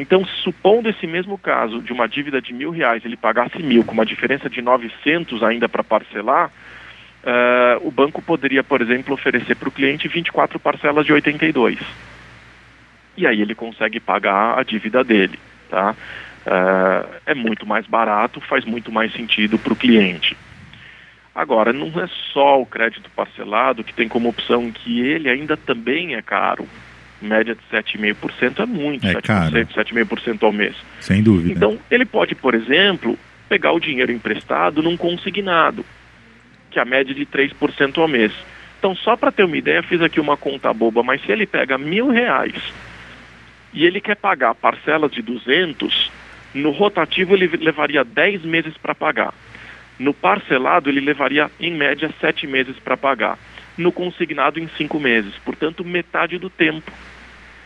Então, 0.00 0.24
supondo 0.24 0.88
esse 0.88 1.06
mesmo 1.06 1.36
caso 1.36 1.82
de 1.82 1.92
uma 1.92 2.08
dívida 2.08 2.40
de 2.40 2.54
mil 2.54 2.70
reais, 2.70 3.04
ele 3.04 3.18
pagasse 3.18 3.62
mil, 3.62 3.84
com 3.84 3.92
uma 3.92 4.06
diferença 4.06 4.48
de 4.48 4.62
900 4.62 5.42
ainda 5.42 5.68
para 5.68 5.84
parcelar, 5.84 6.48
uh, 6.48 7.86
o 7.86 7.90
banco 7.90 8.22
poderia, 8.22 8.64
por 8.64 8.80
exemplo, 8.80 9.12
oferecer 9.12 9.54
para 9.56 9.68
o 9.68 9.72
cliente 9.72 10.08
24 10.08 10.58
parcelas 10.58 11.04
de 11.04 11.12
82. 11.12 11.78
E 13.14 13.26
aí 13.26 13.42
ele 13.42 13.54
consegue 13.54 14.00
pagar 14.00 14.58
a 14.58 14.62
dívida 14.62 15.04
dele, 15.04 15.38
tá? 15.68 15.94
Uh, 16.46 17.20
é 17.26 17.34
muito 17.34 17.66
mais 17.66 17.86
barato, 17.86 18.40
faz 18.40 18.64
muito 18.64 18.90
mais 18.90 19.12
sentido 19.12 19.58
para 19.58 19.74
o 19.74 19.76
cliente. 19.76 20.34
Agora, 21.34 21.74
não 21.74 21.88
é 22.00 22.06
só 22.32 22.58
o 22.58 22.64
crédito 22.64 23.10
parcelado 23.14 23.84
que 23.84 23.92
tem 23.92 24.08
como 24.08 24.30
opção 24.30 24.72
que 24.72 25.02
ele 25.02 25.28
ainda 25.28 25.58
também 25.58 26.14
é 26.14 26.22
caro 26.22 26.66
média 27.20 27.54
de 27.54 27.60
7,5% 27.70 28.60
é 28.60 28.66
muito, 28.66 29.06
é 29.06 29.14
7%, 29.14 29.68
7,5% 29.74 30.42
ao 30.42 30.52
mês. 30.52 30.76
Sem 31.00 31.22
dúvida. 31.22 31.52
Então, 31.54 31.78
ele 31.90 32.04
pode, 32.04 32.34
por 32.34 32.54
exemplo, 32.54 33.18
pegar 33.48 33.72
o 33.72 33.80
dinheiro 33.80 34.12
emprestado 34.12 34.82
num 34.82 34.96
consignado, 34.96 35.84
que 36.70 36.78
é 36.78 36.82
a 36.82 36.84
média 36.84 37.14
de 37.14 37.26
3% 37.26 37.98
ao 37.98 38.08
mês. 38.08 38.32
Então, 38.78 38.94
só 38.94 39.16
para 39.16 39.30
ter 39.30 39.44
uma 39.44 39.56
ideia, 39.56 39.82
fiz 39.82 40.00
aqui 40.00 40.18
uma 40.18 40.36
conta 40.36 40.72
boba, 40.72 41.02
mas 41.02 41.20
se 41.22 41.30
ele 41.30 41.46
pega 41.46 41.76
mil 41.76 42.08
reais 42.08 42.54
e 43.74 43.84
ele 43.84 44.00
quer 44.00 44.16
pagar 44.16 44.54
parcelas 44.54 45.10
de 45.12 45.20
200, 45.20 46.10
no 46.54 46.70
rotativo 46.70 47.34
ele 47.34 47.46
levaria 47.58 48.02
10 48.02 48.42
meses 48.44 48.74
para 48.76 48.94
pagar. 48.94 49.34
No 49.98 50.14
parcelado, 50.14 50.88
ele 50.88 51.00
levaria, 51.00 51.50
em 51.60 51.72
média, 51.72 52.10
7 52.20 52.46
meses 52.46 52.76
para 52.78 52.96
pagar. 52.96 53.38
No 53.76 53.92
consignado, 53.92 54.58
em 54.58 54.66
5 54.76 54.98
meses. 54.98 55.34
Portanto, 55.44 55.84
metade 55.84 56.38
do 56.38 56.48
tempo. 56.48 56.90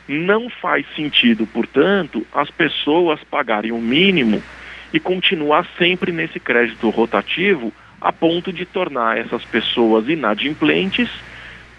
Não 0.06 0.50
faz 0.50 0.86
sentido, 0.94 1.46
portanto, 1.46 2.26
as 2.32 2.50
pessoas 2.50 3.20
pagarem 3.24 3.72
o 3.72 3.78
mínimo 3.78 4.42
e 4.92 5.00
continuar 5.00 5.66
sempre 5.78 6.12
nesse 6.12 6.38
crédito 6.38 6.90
rotativo 6.90 7.72
a 8.00 8.12
ponto 8.12 8.52
de 8.52 8.66
tornar 8.66 9.16
essas 9.16 9.44
pessoas 9.46 10.08
inadimplentes, 10.08 11.08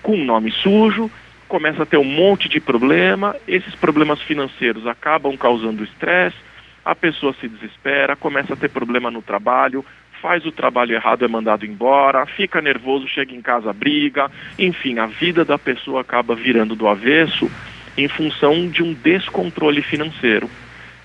com 0.01 0.17
nome 0.17 0.51
sujo, 0.51 1.09
começa 1.47 1.83
a 1.83 1.85
ter 1.85 1.97
um 1.97 2.03
monte 2.03 2.49
de 2.49 2.59
problema, 2.59 3.35
esses 3.47 3.75
problemas 3.75 4.19
financeiros 4.21 4.87
acabam 4.87 5.37
causando 5.37 5.83
estresse, 5.83 6.37
a 6.83 6.95
pessoa 6.95 7.35
se 7.39 7.47
desespera, 7.47 8.15
começa 8.15 8.53
a 8.53 8.57
ter 8.57 8.69
problema 8.69 9.11
no 9.11 9.21
trabalho, 9.21 9.85
faz 10.19 10.43
o 10.47 10.51
trabalho 10.51 10.95
errado, 10.95 11.23
é 11.23 11.27
mandado 11.27 11.63
embora, 11.63 12.25
fica 12.25 12.59
nervoso, 12.59 13.07
chega 13.07 13.35
em 13.35 13.41
casa, 13.41 13.71
briga, 13.71 14.31
enfim, 14.57 14.97
a 14.97 15.05
vida 15.05 15.45
da 15.45 15.59
pessoa 15.59 16.01
acaba 16.01 16.33
virando 16.33 16.75
do 16.75 16.87
avesso 16.87 17.49
em 17.97 18.07
função 18.07 18.69
de 18.69 18.83
um 18.83 18.93
descontrole 18.93 19.81
financeiro. 19.81 20.49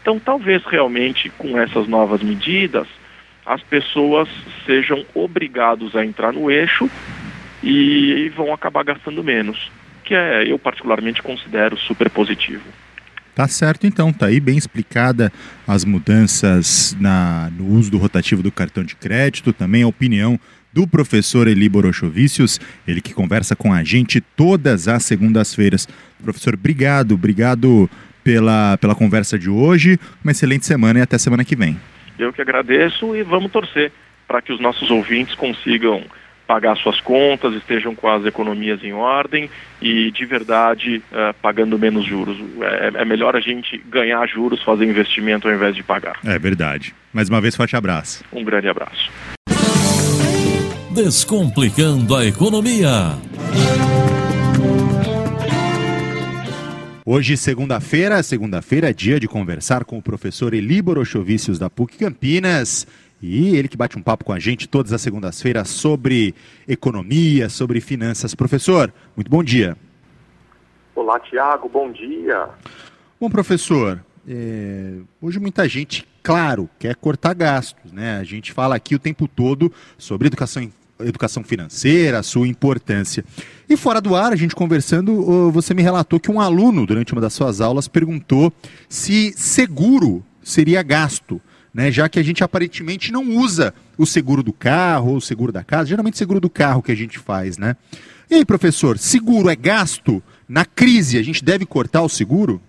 Então, 0.03 0.19
talvez 0.19 0.63
realmente 0.65 1.31
com 1.31 1.59
essas 1.59 1.87
novas 1.87 2.23
medidas, 2.23 2.87
as 3.45 3.63
pessoas 3.63 4.29
sejam 4.67 5.05
obrigados 5.15 5.95
a 5.95 6.05
entrar 6.05 6.33
no 6.33 6.51
eixo 6.51 6.91
e 7.63 8.31
vão 8.35 8.53
acabar 8.53 8.85
gastando 8.85 9.23
menos, 9.23 9.71
que 10.05 10.15
é 10.15 10.51
eu 10.51 10.59
particularmente 10.59 11.23
considero 11.23 11.77
super 11.77 12.09
positivo. 12.09 12.65
Tá 13.35 13.47
certo 13.47 13.87
então, 13.87 14.13
tá 14.13 14.27
aí 14.27 14.41
bem 14.41 14.59
explicada 14.59 15.33
as 15.67 15.85
mudanças 15.85 16.97
na, 17.01 17.51
no 17.57 17.67
uso 17.69 17.91
do 17.91 17.99
rotativo 17.99 18.43
do 18.43 18.51
cartão 18.51 18.83
de 18.83 18.97
crédito, 18.97 19.53
também 19.53 19.83
a 19.83 19.87
opinião 19.87 20.39
do 20.73 20.87
professor 20.87 21.49
Eli 21.49 21.69
Borochovicius, 21.69 22.61
ele 22.87 23.01
que 23.01 23.13
conversa 23.13 23.57
com 23.57 23.73
a 23.73 23.83
gente 23.83 24.21
todas 24.21 24.89
as 24.89 25.05
segundas-feiras. 25.05 25.89
Professor, 26.23 26.55
obrigado, 26.55 27.13
obrigado 27.15 27.91
pela, 28.23 28.77
pela 28.79 28.95
conversa 28.95 29.39
de 29.39 29.51
hoje. 29.51 29.99
Uma 30.23 30.33
excelente 30.33 30.67
semana 30.67 30.99
e 30.99 31.03
até 31.03 31.19
semana 31.19 31.45
que 31.45 31.57
vem. 31.57 31.77
Eu 32.19 32.33
que 32.33 32.43
agradeço 32.43 33.17
e 33.17 33.23
vamos 33.23 33.51
torcer 33.51 33.93
para 34.29 34.41
que 34.41 34.53
os 34.53 34.61
nossos 34.61 34.91
ouvintes 34.91 35.35
consigam 35.35 36.05
pagar 36.47 36.77
suas 36.77 37.01
contas, 37.01 37.55
estejam 37.55 37.95
com 37.95 38.09
as 38.09 38.27
economias 38.27 38.83
em 38.83 38.93
ordem 38.93 39.49
e, 39.81 40.11
de 40.11 40.27
verdade, 40.27 41.01
uh, 41.13 41.33
pagando 41.41 41.79
menos 41.79 42.05
juros. 42.05 42.37
É, 42.61 43.03
é, 43.03 43.05
melhor 43.05 43.37
a 43.37 43.41
gente 43.41 43.79
ganhar 43.89 44.27
juros, 44.29 44.61
fazer 44.65 44.85
investimento 44.85 45.47
ao 45.47 45.55
invés 45.55 45.77
de 45.77 45.85
pagar. 45.85 46.19
É 46.25 46.39
verdade. 46.41 46.93
Mais 47.13 47.29
uma 47.29 47.41
vez, 47.41 47.55
forte 47.55 47.77
abraço. 47.77 48.25
Um 48.33 48.43
grande 48.43 48.69
abraço. 48.69 49.11
Descomplicando 50.93 52.17
a 52.17 52.27
economia. 52.27 53.17
Hoje, 57.07 57.37
segunda-feira, 57.37 58.21
segunda-feira 58.25 58.91
é 58.91 58.93
dia 58.93 59.21
de 59.21 59.29
conversar 59.29 59.85
com 59.85 59.99
o 59.99 60.03
professor 60.03 60.53
Eli 60.53 60.83
Borochovicius 60.83 61.61
da 61.61 61.71
PUC 61.71 61.97
Campinas. 61.97 62.89
E 63.23 63.57
ele 63.57 63.69
que 63.69 63.77
bate 63.77 63.97
um 63.97 64.03
papo 64.03 64.25
com 64.25 64.33
a 64.33 64.41
gente 64.41 64.69
todas 64.69 64.93
as 64.93 65.01
segundas-feiras 65.01 65.69
sobre 65.69 66.35
economia, 66.67 67.49
sobre 67.49 67.81
finanças. 67.81 68.35
Professor, 68.35 68.93
muito 69.15 69.31
bom 69.31 69.45
dia. 69.45 69.77
Olá, 70.97 71.21
Tiago, 71.21 71.69
bom 71.69 71.93
dia. 71.93 72.49
Bom, 73.21 73.31
professor, 73.31 74.05
é, 74.29 74.97
hoje 75.23 75.39
muita 75.39 75.69
gente, 75.69 76.05
claro, 76.21 76.69
quer 76.81 76.97
cortar 76.97 77.33
gastos, 77.35 77.93
né? 77.93 78.19
A 78.19 78.25
gente 78.25 78.53
fala 78.53 78.75
aqui 78.75 78.97
o 78.97 78.99
tempo 78.99 79.29
todo 79.29 79.73
sobre 79.97 80.27
educação 80.27 80.61
educação 81.03 81.43
financeira, 81.43 82.19
a 82.19 82.23
sua 82.23 82.47
importância. 82.49 83.25
E 83.69 83.77
fora 83.77 84.01
do 84.01 84.15
ar, 84.15 84.33
a 84.33 84.37
gente 84.37 84.55
conversando, 84.55 85.51
você 85.51 85.75
me 85.75 85.83
relatou 85.83 86.19
que 86.19 86.31
um 86.31 86.41
aluno, 86.41 86.87
durante 86.87 87.13
uma 87.13 87.21
das 87.21 87.33
suas 87.33 87.61
aulas, 87.61 87.89
perguntou 87.89 88.53
se 88.89 89.33
seguro 89.37 90.25
seria 90.43 90.83
gasto. 90.83 91.41
Né, 91.73 91.93
já 91.93 92.09
que 92.09 92.19
a 92.19 92.23
gente 92.23 92.43
aparentemente 92.43 93.13
não 93.13 93.25
usa 93.31 93.73
o 93.97 94.05
seguro 94.05 94.43
do 94.43 94.53
carro 94.53 95.11
ou 95.11 95.17
o 95.19 95.21
seguro 95.21 95.53
da 95.53 95.63
casa, 95.63 95.89
geralmente 95.89 96.19
seguro 96.19 96.41
do 96.41 96.51
carro 96.51 96.83
que 96.83 96.91
a 96.91 96.97
gente 96.97 97.17
faz, 97.17 97.57
né? 97.57 97.77
E 98.29 98.35
aí, 98.35 98.45
professor, 98.45 98.99
seguro 98.99 99.49
é 99.49 99.55
gasto? 99.55 100.21
Na 100.49 100.65
crise, 100.65 101.17
a 101.17 101.23
gente 101.23 101.45
deve 101.45 101.65
cortar 101.65 102.03
o 102.03 102.09
seguro? 102.09 102.61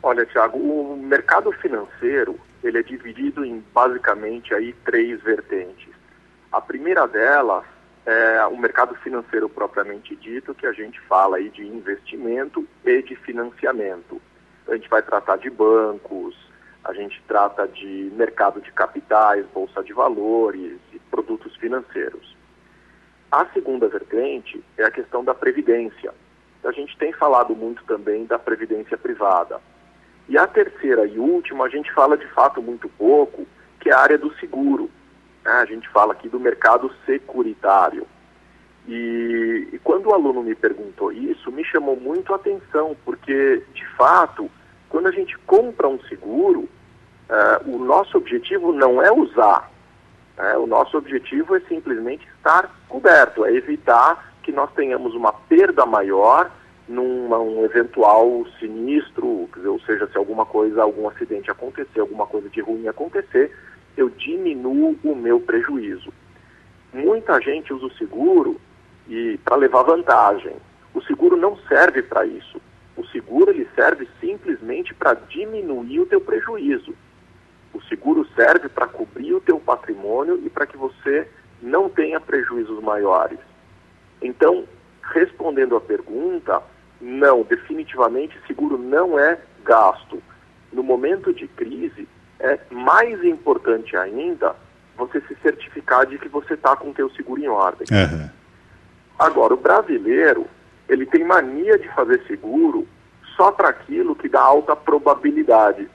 Olha, 0.00 0.24
Tiago, 0.26 0.58
o 0.58 0.96
mercado 0.96 1.50
financeiro 1.52 2.38
ele 2.62 2.78
é 2.78 2.82
dividido 2.84 3.44
em 3.44 3.62
basicamente 3.74 4.54
aí 4.54 4.72
três 4.84 5.20
vertentes. 5.22 5.89
A 6.52 6.60
primeira 6.60 7.06
delas 7.06 7.64
é 8.04 8.44
o 8.46 8.56
mercado 8.56 8.94
financeiro 8.96 9.48
propriamente 9.48 10.16
dito, 10.16 10.54
que 10.54 10.66
a 10.66 10.72
gente 10.72 11.00
fala 11.02 11.36
aí 11.36 11.48
de 11.48 11.64
investimento 11.64 12.66
e 12.84 13.02
de 13.02 13.14
financiamento. 13.14 14.20
A 14.66 14.74
gente 14.74 14.88
vai 14.88 15.00
tratar 15.00 15.36
de 15.36 15.48
bancos, 15.48 16.36
a 16.84 16.92
gente 16.92 17.22
trata 17.28 17.68
de 17.68 18.10
mercado 18.16 18.60
de 18.60 18.72
capitais, 18.72 19.46
bolsa 19.54 19.82
de 19.82 19.92
valores 19.92 20.78
e 20.92 20.98
produtos 20.98 21.54
financeiros. 21.56 22.36
A 23.30 23.46
segunda 23.46 23.86
vertente 23.88 24.62
é 24.76 24.84
a 24.84 24.90
questão 24.90 25.22
da 25.22 25.34
previdência. 25.34 26.12
A 26.64 26.72
gente 26.72 26.96
tem 26.98 27.12
falado 27.12 27.54
muito 27.54 27.84
também 27.84 28.26
da 28.26 28.40
previdência 28.40 28.98
privada. 28.98 29.60
E 30.28 30.36
a 30.36 30.48
terceira 30.48 31.06
e 31.06 31.18
última, 31.18 31.66
a 31.66 31.68
gente 31.68 31.92
fala 31.92 32.16
de 32.16 32.26
fato 32.28 32.60
muito 32.60 32.88
pouco, 32.88 33.46
que 33.78 33.88
é 33.88 33.92
a 33.92 34.00
área 34.00 34.18
do 34.18 34.34
seguro? 34.34 34.90
A 35.44 35.64
gente 35.64 35.88
fala 35.88 36.12
aqui 36.12 36.28
do 36.28 36.38
mercado 36.38 36.90
securitário. 37.06 38.06
E, 38.86 39.68
e, 39.72 39.78
quando 39.84 40.06
o 40.06 40.14
aluno 40.14 40.42
me 40.42 40.54
perguntou 40.54 41.12
isso, 41.12 41.52
me 41.52 41.64
chamou 41.64 41.96
muito 41.96 42.32
a 42.32 42.36
atenção, 42.36 42.96
porque, 43.04 43.62
de 43.74 43.86
fato, 43.96 44.50
quando 44.88 45.06
a 45.06 45.12
gente 45.12 45.36
compra 45.38 45.88
um 45.88 46.00
seguro, 46.04 46.60
uh, 46.60 47.70
o 47.70 47.78
nosso 47.78 48.16
objetivo 48.16 48.72
não 48.72 49.02
é 49.02 49.12
usar. 49.12 49.70
Né? 50.36 50.56
O 50.56 50.66
nosso 50.66 50.96
objetivo 50.96 51.54
é 51.56 51.60
simplesmente 51.60 52.26
estar 52.36 52.74
coberto, 52.88 53.44
é 53.44 53.52
evitar 53.52 54.34
que 54.42 54.50
nós 54.50 54.72
tenhamos 54.72 55.14
uma 55.14 55.32
perda 55.32 55.84
maior 55.84 56.50
num 56.88 57.32
um 57.32 57.64
eventual 57.64 58.44
sinistro, 58.58 59.48
ou 59.64 59.80
seja, 59.86 60.08
se 60.08 60.18
alguma 60.18 60.44
coisa, 60.44 60.82
algum 60.82 61.08
acidente 61.08 61.50
acontecer, 61.50 62.00
alguma 62.00 62.26
coisa 62.26 62.48
de 62.48 62.60
ruim 62.60 62.88
acontecer, 62.88 63.56
eu 63.96 64.08
diminuo 64.10 64.96
o 65.02 65.14
meu 65.14 65.40
prejuízo. 65.40 66.12
Muita 66.92 67.40
gente 67.40 67.72
usa 67.72 67.86
o 67.86 67.92
seguro 67.92 68.60
e 69.08 69.38
para 69.44 69.56
levar 69.56 69.82
vantagem. 69.82 70.56
O 70.94 71.00
seguro 71.02 71.36
não 71.36 71.56
serve 71.68 72.02
para 72.02 72.26
isso. 72.26 72.60
O 72.96 73.06
seguro 73.06 73.50
ele 73.50 73.68
serve 73.74 74.08
simplesmente 74.20 74.92
para 74.94 75.14
diminuir 75.14 76.00
o 76.00 76.06
teu 76.06 76.20
prejuízo. 76.20 76.94
O 77.72 77.80
seguro 77.82 78.26
serve 78.34 78.68
para 78.68 78.88
cobrir 78.88 79.34
o 79.34 79.40
teu 79.40 79.58
patrimônio 79.60 80.40
e 80.44 80.50
para 80.50 80.66
que 80.66 80.76
você 80.76 81.28
não 81.62 81.88
tenha 81.88 82.20
prejuízos 82.20 82.82
maiores. 82.82 83.38
Então, 84.20 84.64
respondendo 85.02 85.76
à 85.76 85.80
pergunta, 85.80 86.62
não, 87.00 87.42
definitivamente 87.42 88.38
seguro 88.46 88.76
não 88.76 89.18
é 89.18 89.38
gasto. 89.64 90.22
No 90.72 90.82
momento 90.82 91.32
de 91.32 91.48
crise, 91.48 92.08
é 92.40 92.58
mais 92.70 93.22
importante 93.24 93.96
ainda 93.96 94.54
você 94.96 95.20
se 95.22 95.36
certificar 95.42 96.06
de 96.06 96.18
que 96.18 96.28
você 96.28 96.54
está 96.54 96.76
com 96.76 96.90
o 96.90 96.94
teu 96.94 97.10
seguro 97.10 97.40
em 97.40 97.48
ordem. 97.48 97.86
Uhum. 97.90 98.28
Agora, 99.18 99.54
o 99.54 99.56
brasileiro, 99.56 100.46
ele 100.88 101.06
tem 101.06 101.24
mania 101.24 101.78
de 101.78 101.88
fazer 101.88 102.22
seguro 102.26 102.86
só 103.36 103.52
para 103.52 103.68
aquilo 103.68 104.14
que 104.14 104.28
dá 104.28 104.40
alta 104.40 104.74
probabilidade. 104.74 105.88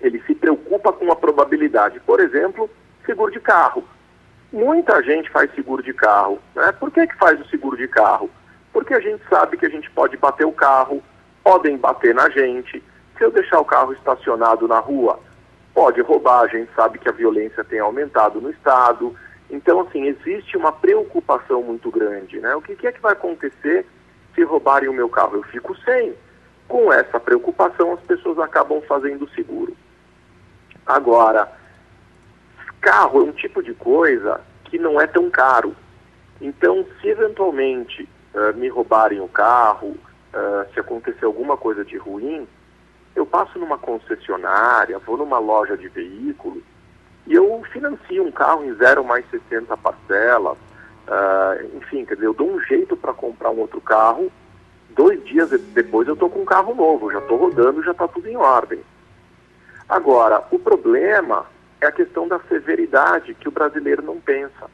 Ele 0.00 0.22
se 0.26 0.34
preocupa 0.34 0.92
com 0.92 1.10
a 1.10 1.16
probabilidade. 1.16 2.00
Por 2.00 2.20
exemplo, 2.20 2.70
seguro 3.04 3.32
de 3.32 3.40
carro. 3.40 3.84
Muita 4.52 5.02
gente 5.02 5.30
faz 5.30 5.52
seguro 5.54 5.82
de 5.82 5.92
carro. 5.92 6.38
Né? 6.54 6.72
Por 6.72 6.90
que, 6.90 7.06
que 7.06 7.16
faz 7.16 7.40
o 7.40 7.48
seguro 7.48 7.76
de 7.76 7.88
carro? 7.88 8.30
Porque 8.72 8.94
a 8.94 9.00
gente 9.00 9.22
sabe 9.28 9.56
que 9.56 9.66
a 9.66 9.70
gente 9.70 9.90
pode 9.90 10.16
bater 10.16 10.44
o 10.44 10.52
carro, 10.52 11.02
podem 11.42 11.76
bater 11.76 12.14
na 12.14 12.28
gente. 12.30 12.82
Se 13.16 13.24
eu 13.24 13.30
deixar 13.30 13.60
o 13.60 13.64
carro 13.64 13.92
estacionado 13.92 14.66
na 14.66 14.78
rua, 14.78 15.18
pode 15.80 16.02
roubar. 16.02 16.42
A 16.42 16.46
gente 16.46 16.70
sabe 16.74 16.98
que 16.98 17.08
a 17.08 17.12
violência 17.12 17.64
tem 17.64 17.78
aumentado 17.78 18.38
no 18.38 18.50
Estado. 18.50 19.16
Então, 19.48 19.80
assim, 19.80 20.04
existe 20.04 20.54
uma 20.54 20.70
preocupação 20.70 21.62
muito 21.62 21.90
grande. 21.90 22.38
Né? 22.38 22.54
O 22.54 22.60
que, 22.60 22.76
que 22.76 22.86
é 22.86 22.92
que 22.92 23.00
vai 23.00 23.12
acontecer 23.12 23.86
se 24.34 24.44
roubarem 24.44 24.90
o 24.90 24.92
meu 24.92 25.08
carro? 25.08 25.36
Eu 25.36 25.42
fico 25.44 25.74
sem. 25.78 26.14
Com 26.68 26.92
essa 26.92 27.18
preocupação, 27.18 27.94
as 27.94 28.00
pessoas 28.00 28.38
acabam 28.38 28.82
fazendo 28.82 29.26
seguro. 29.30 29.74
Agora, 30.84 31.50
carro 32.82 33.20
é 33.20 33.24
um 33.24 33.32
tipo 33.32 33.62
de 33.62 33.72
coisa 33.72 34.38
que 34.64 34.78
não 34.78 35.00
é 35.00 35.06
tão 35.06 35.30
caro. 35.30 35.74
Então, 36.42 36.84
se 37.00 37.08
eventualmente 37.08 38.06
uh, 38.34 38.54
me 38.54 38.68
roubarem 38.68 39.20
o 39.20 39.28
carro, 39.28 39.88
uh, 39.88 40.72
se 40.74 40.78
acontecer 40.78 41.24
alguma 41.24 41.56
coisa 41.56 41.82
de 41.86 41.96
ruim, 41.96 42.46
eu 43.14 43.26
passo 43.26 43.58
numa 43.58 43.78
concessionária, 43.78 44.98
vou 44.98 45.16
numa 45.16 45.38
loja 45.38 45.76
de 45.76 45.88
veículos 45.88 46.62
e 47.26 47.34
eu 47.34 47.62
financio 47.72 48.24
um 48.24 48.32
carro 48.32 48.64
em 48.64 48.74
zero 48.74 49.04
mais 49.04 49.24
60 49.30 49.76
parcelas. 49.76 50.58
Uh, 51.06 51.76
enfim, 51.76 52.04
quer 52.04 52.14
dizer, 52.14 52.26
eu 52.26 52.34
dou 52.34 52.50
um 52.50 52.60
jeito 52.62 52.96
para 52.96 53.12
comprar 53.12 53.50
um 53.50 53.60
outro 53.60 53.80
carro. 53.80 54.30
Dois 54.90 55.24
dias 55.24 55.50
depois 55.72 56.08
eu 56.08 56.14
estou 56.14 56.28
com 56.28 56.40
um 56.40 56.44
carro 56.44 56.74
novo, 56.74 57.10
já 57.10 57.18
estou 57.18 57.36
rodando, 57.36 57.82
já 57.82 57.92
está 57.92 58.08
tudo 58.08 58.28
em 58.28 58.36
ordem. 58.36 58.80
Agora, 59.88 60.42
o 60.50 60.58
problema 60.58 61.46
é 61.80 61.86
a 61.86 61.92
questão 61.92 62.28
da 62.28 62.38
severidade 62.48 63.34
que 63.34 63.48
o 63.48 63.52
brasileiro 63.52 64.02
não 64.02 64.20
pensa. 64.20 64.68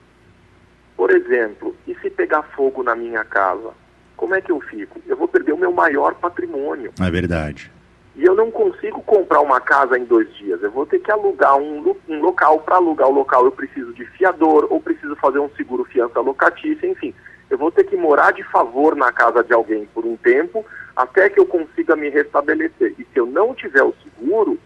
Por 0.97 1.11
exemplo, 1.11 1.77
e 1.87 1.95
se 1.97 2.09
pegar 2.09 2.43
fogo 2.43 2.83
na 2.83 2.95
minha 2.95 3.25
casa? 3.25 3.71
Como 4.17 4.35
é 4.35 4.41
que 4.41 4.51
eu 4.51 4.61
fico? 4.61 5.01
Eu 5.07 5.17
vou 5.17 5.29
perder 5.29 5.53
o 5.53 5.59
meu 5.59 5.73
maior 5.73 6.15
patrimônio. 6.15 6.93
É 6.99 7.11
verdade. 7.11 7.71
E 8.17 8.25
eu 8.25 8.35
não 8.35 8.51
consigo 8.51 9.03
comprar 9.03 9.43
uma 9.43 9.61
casa 9.61 9.99
em 9.99 10.05
dois 10.05 10.35
dias. 10.37 10.63
Eu 10.63 10.71
vou 10.71 10.87
ter 10.87 10.99
que 11.01 11.13
alugar 11.13 11.55
um, 11.59 11.95
um 12.09 12.21
local. 12.23 12.61
Para 12.61 12.77
alugar 12.77 13.09
o 13.09 13.13
local, 13.13 13.45
eu 13.45 13.53
preciso 13.53 13.93
de 13.93 14.07
fiador, 14.07 14.67
ou 14.71 14.81
preciso 14.81 15.15
fazer 15.17 15.39
um 15.39 15.51
seguro 15.51 15.85
fiança 15.85 16.19
locatícia, 16.21 16.87
enfim. 16.87 17.15
Eu 17.51 17.59
vou 17.59 17.71
ter 17.71 17.85
que 17.85 17.95
morar 17.95 18.33
de 18.33 18.43
favor 18.45 18.97
na 18.97 19.13
casa 19.13 19.45
de 19.45 19.53
alguém 19.53 19.85
por 19.93 20.07
um 20.07 20.17
tempo, 20.17 20.65
até 20.97 21.29
que 21.29 21.39
eu 21.39 21.45
consiga 21.45 21.95
me 21.95 22.09
restabelecer. 22.09 22.95
E 22.99 23.05
se 23.05 23.19
eu 23.19 23.27
não 23.27 23.55
tiver 23.55 23.83
o 23.83 23.95
seguro, 24.03 24.59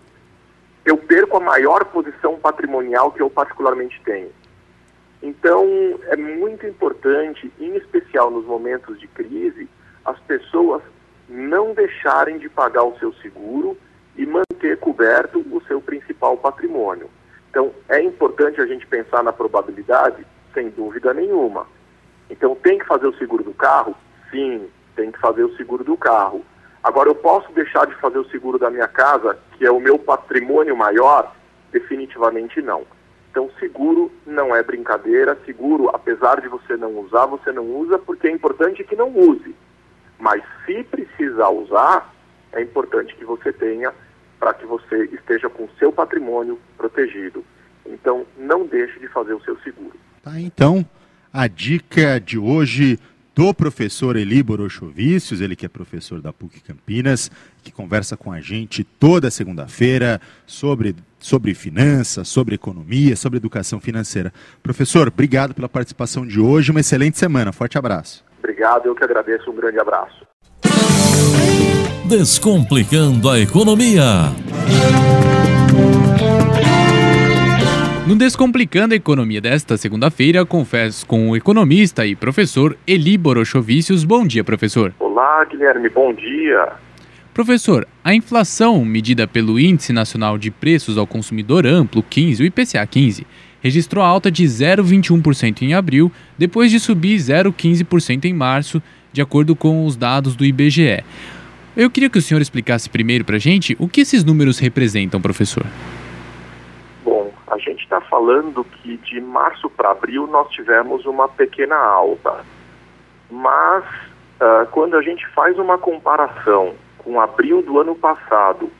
eu 0.85 0.97
perco 0.97 1.37
a 1.37 1.41
maior 1.41 1.85
posição 1.87 2.39
patrimonial 2.39 3.11
que 3.11 3.21
eu 3.21 3.29
particularmente 3.29 4.01
tenho. 4.05 4.31
Então, 5.21 5.67
é 6.05 6.17
muito 6.17 6.65
importante, 6.67 7.53
em 7.59 7.75
especial 7.77 8.31
nos 8.31 8.47
momentos 8.47 8.99
de 9.01 9.09
crise, 9.09 9.69
as 10.05 10.19
pessoas 10.21 10.83
não 11.31 11.73
deixarem 11.73 12.39
de 12.39 12.49
pagar 12.49 12.83
o 12.83 12.99
seu 12.99 13.13
seguro 13.15 13.79
e 14.17 14.27
manter 14.27 14.77
coberto 14.79 15.39
o 15.39 15.63
seu 15.67 15.81
principal 15.81 16.37
patrimônio. 16.37 17.09
Então, 17.49 17.73
é 17.89 18.03
importante 18.03 18.61
a 18.61 18.67
gente 18.67 18.87
pensar 18.87 19.23
na 19.23 19.33
probabilidade? 19.33 20.27
Sem 20.53 20.69
dúvida 20.71 21.15
nenhuma. 21.15 21.67
Então, 22.29 22.55
tem 22.57 22.79
que 22.79 22.85
fazer 22.85 23.07
o 23.07 23.17
seguro 23.17 23.45
do 23.45 23.55
carro? 23.55 23.95
Sim, 24.31 24.69
tem 24.97 25.13
que 25.13 25.21
fazer 25.21 25.45
o 25.45 25.57
seguro 25.57 25.85
do 25.85 25.97
carro. 25.97 26.45
Agora, 26.83 27.09
eu 27.09 27.15
posso 27.15 27.53
deixar 27.53 27.87
de 27.87 27.95
fazer 27.97 28.19
o 28.19 28.29
seguro 28.31 28.59
da 28.59 28.71
minha 28.71 28.89
casa, 28.89 29.39
que 29.57 29.65
é 29.65 29.71
o 29.71 29.81
meu 29.81 29.99
patrimônio 29.99 30.77
maior? 30.77 31.33
Definitivamente 31.71 32.61
não. 32.61 32.85
Então, 33.31 33.49
seguro 33.61 34.11
não 34.27 34.55
é 34.55 34.63
brincadeira. 34.63 35.39
Seguro, 35.47 35.89
apesar 35.95 36.41
de 36.41 36.49
você 36.49 36.77
não 36.77 36.99
usar, 36.99 37.27
você 37.27 37.53
não 37.53 37.65
usa 37.65 37.99
porque 37.99 38.27
é 38.27 38.33
importante 38.33 38.83
que 38.83 38.97
não 38.97 39.09
use. 39.09 39.55
Mas 40.21 40.43
se 40.67 40.85
precisar 40.85 41.49
usar, 41.49 42.15
é 42.53 42.63
importante 42.63 43.15
que 43.17 43.25
você 43.25 43.53
tenha 43.53 43.93
para 44.39 44.55
que 44.55 44.67
você 44.67 45.05
esteja 45.07 45.49
com 45.49 45.65
o 45.65 45.71
seu 45.79 45.91
patrimônio 45.93 46.59
protegido. 46.77 47.45
Então, 47.87 48.27
não 48.39 48.67
deixe 48.67 48.99
de 49.01 49.09
fazer 49.09 49.35
o 49.35 49.43
seu 49.43 49.59
seguro. 49.61 49.99
Tá, 50.23 50.39
então, 50.39 50.87
a 51.33 51.49
dica 51.49 52.21
de 52.21 52.39
hoje 52.39 52.99
do 53.35 53.55
professor 53.55 54.17
Eli 54.17 54.43
Borochovicius, 54.43 55.41
ele 55.41 55.57
que 55.57 55.65
é 55.65 55.69
professor 55.69 56.21
da 56.21 56.33
PUC 56.33 56.61
Campinas, 56.61 57.31
que 57.63 57.73
conversa 57.73 58.17
com 58.17 58.33
a 58.33 58.41
gente 58.41 58.85
toda 58.85 59.31
segunda-feira 59.31 60.21
sobre, 60.47 60.95
sobre 61.19 61.55
finanças, 61.55 62.29
sobre 62.29 62.55
economia, 62.55 63.17
sobre 63.17 63.39
educação 63.39 63.81
financeira. 63.81 64.33
Professor, 64.63 65.09
obrigado 65.09 65.55
pela 65.55 65.69
participação 65.69 66.27
de 66.27 66.39
hoje, 66.41 66.71
uma 66.71 66.81
excelente 66.81 67.19
semana, 67.19 67.53
forte 67.53 67.79
abraço. 67.79 68.30
Obrigado, 68.41 68.87
eu 68.87 68.95
que 68.95 69.05
agradeço, 69.05 69.51
um 69.51 69.55
grande 69.55 69.79
abraço. 69.79 70.27
Descomplicando 72.09 73.29
a 73.29 73.39
economia. 73.39 74.03
No 78.07 78.17
Descomplicando 78.17 78.95
a 78.95 78.97
Economia 78.97 79.41
desta 79.41 79.77
segunda-feira, 79.77 80.45
confesso 80.45 81.07
com 81.07 81.31
o 81.31 81.37
economista 81.37 82.05
e 82.05 82.17
professor 82.17 82.77
Eli 82.85 83.17
Borochovicius. 83.17 84.03
Bom 84.03 84.27
dia, 84.27 84.43
professor. 84.43 84.93
Olá, 84.99 85.45
Guilherme, 85.45 85.89
bom 85.89 86.13
dia. 86.13 86.73
Professor, 87.33 87.87
a 88.03 88.13
inflação 88.13 88.85
medida 88.85 89.29
pelo 89.29 89.61
Índice 89.61 89.93
Nacional 89.93 90.37
de 90.37 90.51
Preços 90.51 90.99
ao 90.99 91.07
Consumidor 91.07 91.65
Amplo, 91.65 92.03
15, 92.03 92.43
o 92.43 92.47
IPCA 92.47 92.85
15, 92.85 93.25
registrou 93.63 94.05
alta 94.05 94.31
de 94.31 94.45
0,21% 94.45 95.63
em 95.63 95.75
abril, 95.75 96.11
depois 96.37 96.71
de 96.71 96.81
subir 96.81 97.17
0,15% 97.17 98.25
em 98.25 98.35
março, 98.35 98.83
de 99.13 99.21
acordo 99.21 99.57
com 99.57 99.85
os 99.85 99.97
dados 99.97 100.35
do 100.37 100.45
IBGE. 100.45 101.05
Eu 101.77 101.91
queria 101.91 102.11
que 102.11 102.19
o 102.19 102.23
senhor 102.23 102.41
explicasse 102.41 102.89
primeiro 102.89 103.25
para 103.25 103.37
a 103.37 103.41
gente 103.41 103.77
o 103.79 103.89
que 103.89 104.01
esses 104.01 104.25
números 104.25 104.59
representam, 104.59 105.21
professor 105.21 105.67
gente 107.61 107.83
está 107.83 108.01
falando 108.01 108.65
que 108.65 108.97
de 108.97 109.21
março 109.21 109.71
para 109.71 109.93
abril 109.93 110.27
nós 110.27 110.49
tivemos 110.51 111.07
uma 111.07 111.29
pequena 111.29 111.77
alta. 111.77 112.45
Mas 113.31 113.85
uh, 113.85 114.67
quando 114.71 114.97
a 114.97 115.03
gente 115.03 115.27
faz 115.29 115.59
uma 115.59 115.79
comparação 115.79 116.75
com 116.99 117.21
abril 117.21 117.63
do 117.63 117.79
ano 117.79 117.95
passado 117.95 118.71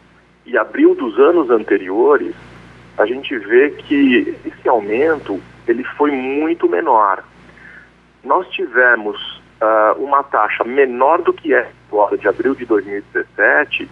e 0.45 0.57
abril 0.59 0.95
dos 0.95 1.19
anos 1.19 1.51
anteriores, 1.51 2.35
a 3.01 3.07
gente 3.07 3.37
vê 3.39 3.71
que 3.71 4.37
esse 4.45 4.69
aumento 4.69 5.41
ele 5.67 5.83
foi 5.97 6.11
muito 6.11 6.69
menor. 6.69 7.25
Nós 8.23 8.47
tivemos 8.51 9.41
uh, 9.63 10.05
uma 10.05 10.23
taxa 10.23 10.65
menor 10.65 11.23
do 11.23 11.33
que 11.33 11.55
é 11.55 11.71
agora 11.89 12.19
de 12.19 12.29
abril 12.29 12.55
de 12.55 12.67
2017 12.67 13.89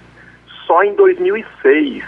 só 0.66 0.85
em 0.85 0.94
2006. 0.94 2.05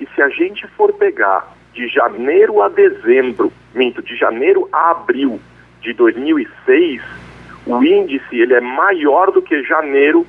E 0.00 0.06
se 0.14 0.20
a 0.20 0.28
gente 0.28 0.66
for 0.76 0.92
pegar 0.92 1.50
de 1.72 1.88
janeiro 1.88 2.60
a 2.60 2.68
dezembro, 2.68 3.50
minto, 3.74 4.02
de 4.02 4.14
janeiro 4.14 4.68
a 4.70 4.90
abril 4.90 5.40
de 5.80 5.94
2006, 5.94 7.00
o 7.64 7.82
índice 7.82 8.38
ele 8.38 8.52
é 8.52 8.60
maior 8.60 9.32
do 9.32 9.40
que 9.40 9.62
janeiro 9.62 10.26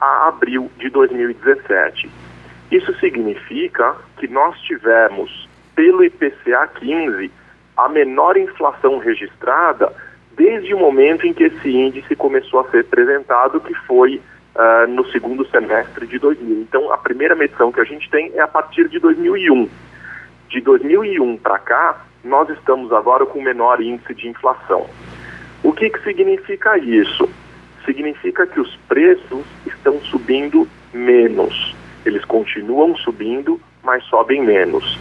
a 0.00 0.28
abril 0.28 0.70
de 0.78 0.88
2017. 0.88 2.23
Isso 2.70 2.94
significa 2.98 3.96
que 4.18 4.26
nós 4.28 4.58
tivemos, 4.60 5.48
pelo 5.74 6.04
IPCA 6.04 6.66
15, 6.78 7.30
a 7.76 7.88
menor 7.88 8.36
inflação 8.36 8.98
registrada 8.98 9.92
desde 10.36 10.74
o 10.74 10.78
momento 10.78 11.26
em 11.26 11.32
que 11.32 11.44
esse 11.44 11.70
índice 11.70 12.14
começou 12.16 12.60
a 12.60 12.70
ser 12.70 12.80
apresentado, 12.80 13.60
que 13.60 13.74
foi 13.86 14.20
uh, 14.54 14.86
no 14.88 15.06
segundo 15.10 15.46
semestre 15.48 16.06
de 16.06 16.18
2000. 16.18 16.62
Então, 16.62 16.92
a 16.92 16.98
primeira 16.98 17.34
medição 17.34 17.70
que 17.70 17.80
a 17.80 17.84
gente 17.84 18.10
tem 18.10 18.32
é 18.34 18.40
a 18.40 18.48
partir 18.48 18.88
de 18.88 18.98
2001. 18.98 19.68
De 20.48 20.60
2001 20.60 21.36
para 21.38 21.58
cá, 21.58 22.04
nós 22.24 22.48
estamos 22.50 22.92
agora 22.92 23.26
com 23.26 23.38
o 23.38 23.42
menor 23.42 23.80
índice 23.80 24.14
de 24.14 24.28
inflação. 24.28 24.88
O 25.62 25.72
que, 25.72 25.90
que 25.90 26.02
significa 26.02 26.78
isso? 26.78 27.28
Significa 27.84 28.46
que 28.46 28.60
os 28.60 28.74
preços 28.88 29.44
estão 29.66 30.00
subindo 30.00 30.68
menos. 30.92 31.74
Eles 32.04 32.24
continuam 32.24 32.96
subindo, 32.96 33.60
mas 33.82 34.04
sobem 34.04 34.42
menos. 34.42 34.98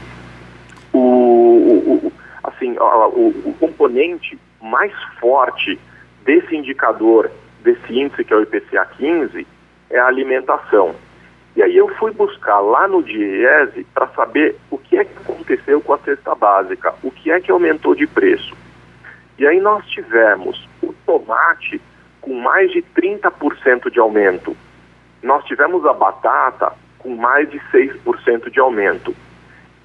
O, 0.92 1.00
o, 1.00 2.14
assim, 2.44 2.76
o, 2.78 3.28
o 3.46 3.56
componente 3.60 4.40
mais 4.62 4.94
forte 5.20 5.80
desse 6.24 6.56
indicador, 6.56 7.30
desse 7.62 7.94
índice 7.94 8.24
que 8.24 8.34
é 8.34 8.38
o 8.38 8.42
IPCA 8.42 8.86
15, 8.98 9.46
é 9.90 10.00
a 10.00 10.08
alimentação. 10.08 10.96
E 11.56 11.62
aí 11.62 11.78
eu 11.78 11.88
fui 11.96 12.12
buscar 12.12 12.60
lá 12.60 12.88
no 12.88 13.04
DIEESE 13.04 13.86
para 13.94 14.08
saber 14.10 14.56
o 14.72 14.78
que 14.78 14.98
é 14.98 15.06
que 15.06 15.18
aconteceu 15.18 15.80
com 15.82 15.94
a 15.94 16.00
cesta 16.00 16.34
básica, 16.34 16.96
o 17.04 17.12
que 17.12 17.32
é 17.32 17.40
que 17.40 17.52
aumentou 17.52 17.94
de 17.94 18.08
preço. 18.08 18.56
E 19.38 19.46
aí 19.46 19.60
nós 19.60 19.86
tivemos 19.88 20.68
o 20.82 20.94
tomate 21.06 21.80
com 22.22 22.34
mais 22.34 22.72
de 22.72 22.82
30% 22.82 23.92
de 23.92 24.00
aumento. 24.00 24.56
Nós 25.22 25.44
tivemos 25.46 25.86
a 25.86 25.94
batata 25.94 26.74
com 27.04 27.16
mais 27.16 27.50
de 27.52 27.60
6% 27.72 28.50
de 28.50 28.60
aumento. 28.60 29.14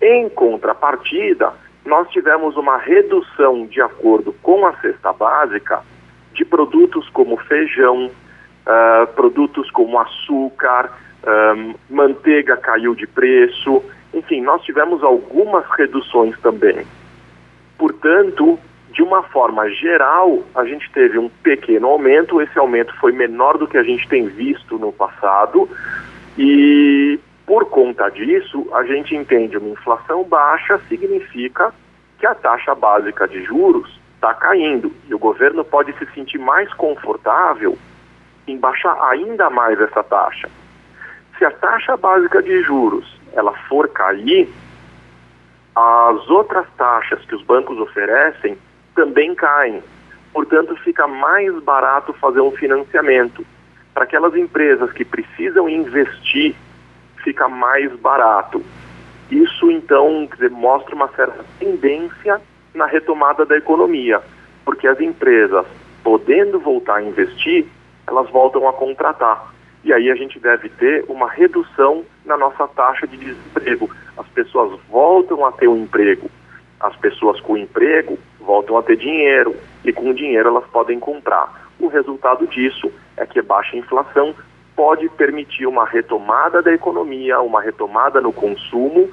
Em 0.00 0.28
contrapartida, 0.28 1.52
nós 1.84 2.08
tivemos 2.10 2.56
uma 2.56 2.78
redução, 2.78 3.66
de 3.66 3.82
acordo 3.82 4.32
com 4.42 4.64
a 4.64 4.72
cesta 4.76 5.12
básica, 5.12 5.82
de 6.32 6.44
produtos 6.44 7.08
como 7.10 7.36
feijão, 7.36 8.06
uh, 8.06 9.06
produtos 9.14 9.68
como 9.72 9.98
açúcar, 9.98 10.92
um, 11.26 11.74
manteiga 11.90 12.56
caiu 12.56 12.94
de 12.94 13.06
preço, 13.06 13.82
enfim, 14.14 14.40
nós 14.40 14.62
tivemos 14.62 15.02
algumas 15.02 15.64
reduções 15.70 16.38
também. 16.40 16.86
Portanto, 17.76 18.58
de 18.92 19.02
uma 19.02 19.22
forma 19.22 19.68
geral, 19.70 20.42
a 20.54 20.64
gente 20.64 20.90
teve 20.92 21.18
um 21.18 21.28
pequeno 21.28 21.88
aumento, 21.88 22.40
esse 22.40 22.58
aumento 22.58 22.94
foi 22.96 23.12
menor 23.12 23.58
do 23.58 23.66
que 23.66 23.76
a 23.76 23.82
gente 23.82 24.08
tem 24.08 24.26
visto 24.26 24.78
no 24.78 24.92
passado, 24.92 25.68
e 26.38 27.18
por 27.44 27.64
conta 27.66 28.08
disso, 28.10 28.68
a 28.72 28.84
gente 28.84 29.16
entende 29.16 29.58
uma 29.58 29.70
inflação 29.70 30.22
baixa 30.22 30.78
significa 30.88 31.74
que 32.18 32.26
a 32.26 32.34
taxa 32.34 32.74
básica 32.74 33.26
de 33.26 33.42
juros 33.42 33.98
está 34.14 34.32
caindo 34.34 34.92
e 35.08 35.14
o 35.14 35.18
governo 35.18 35.64
pode 35.64 35.92
se 35.94 36.06
sentir 36.14 36.38
mais 36.38 36.72
confortável 36.74 37.76
em 38.46 38.56
baixar 38.56 38.96
ainda 39.10 39.50
mais 39.50 39.80
essa 39.80 40.02
taxa. 40.04 40.48
Se 41.36 41.44
a 41.44 41.50
taxa 41.50 41.96
básica 41.96 42.42
de 42.42 42.62
juros 42.62 43.18
ela 43.32 43.52
for 43.68 43.88
cair, 43.88 44.48
as 45.74 46.28
outras 46.28 46.66
taxas 46.76 47.24
que 47.24 47.34
os 47.34 47.42
bancos 47.42 47.78
oferecem 47.78 48.58
também 48.94 49.34
caem. 49.34 49.82
Portanto, 50.32 50.76
fica 50.76 51.06
mais 51.06 51.52
barato 51.62 52.12
fazer 52.14 52.40
um 52.40 52.50
financiamento. 52.52 53.44
Para 53.98 54.04
aquelas 54.04 54.36
empresas 54.36 54.92
que 54.92 55.04
precisam 55.04 55.68
investir, 55.68 56.54
fica 57.24 57.48
mais 57.48 57.92
barato. 57.96 58.64
Isso, 59.28 59.72
então, 59.72 60.28
dizer, 60.32 60.52
mostra 60.52 60.94
uma 60.94 61.08
certa 61.16 61.44
tendência 61.58 62.40
na 62.72 62.86
retomada 62.86 63.44
da 63.44 63.56
economia, 63.56 64.22
porque 64.64 64.86
as 64.86 65.00
empresas, 65.00 65.66
podendo 66.04 66.60
voltar 66.60 66.98
a 66.98 67.02
investir, 67.02 67.66
elas 68.06 68.30
voltam 68.30 68.68
a 68.68 68.72
contratar. 68.72 69.52
E 69.82 69.92
aí 69.92 70.12
a 70.12 70.14
gente 70.14 70.38
deve 70.38 70.68
ter 70.68 71.04
uma 71.08 71.28
redução 71.28 72.04
na 72.24 72.36
nossa 72.36 72.68
taxa 72.68 73.04
de 73.04 73.16
desemprego. 73.16 73.90
As 74.16 74.28
pessoas 74.28 74.78
voltam 74.88 75.44
a 75.44 75.50
ter 75.50 75.66
um 75.66 75.82
emprego. 75.82 76.30
As 76.78 76.94
pessoas 76.94 77.40
com 77.40 77.56
emprego 77.56 78.16
voltam 78.38 78.78
a 78.78 78.82
ter 78.84 78.96
dinheiro 78.96 79.56
e 79.84 79.92
com 79.92 80.10
o 80.10 80.14
dinheiro 80.14 80.50
elas 80.50 80.66
podem 80.68 81.00
comprar. 81.00 81.67
O 81.78 81.86
resultado 81.86 82.46
disso 82.46 82.90
é 83.16 83.26
que 83.26 83.40
baixa 83.40 83.76
inflação 83.76 84.34
pode 84.74 85.08
permitir 85.10 85.66
uma 85.66 85.86
retomada 85.86 86.62
da 86.62 86.72
economia, 86.72 87.40
uma 87.40 87.60
retomada 87.60 88.20
no 88.20 88.32
consumo 88.32 89.08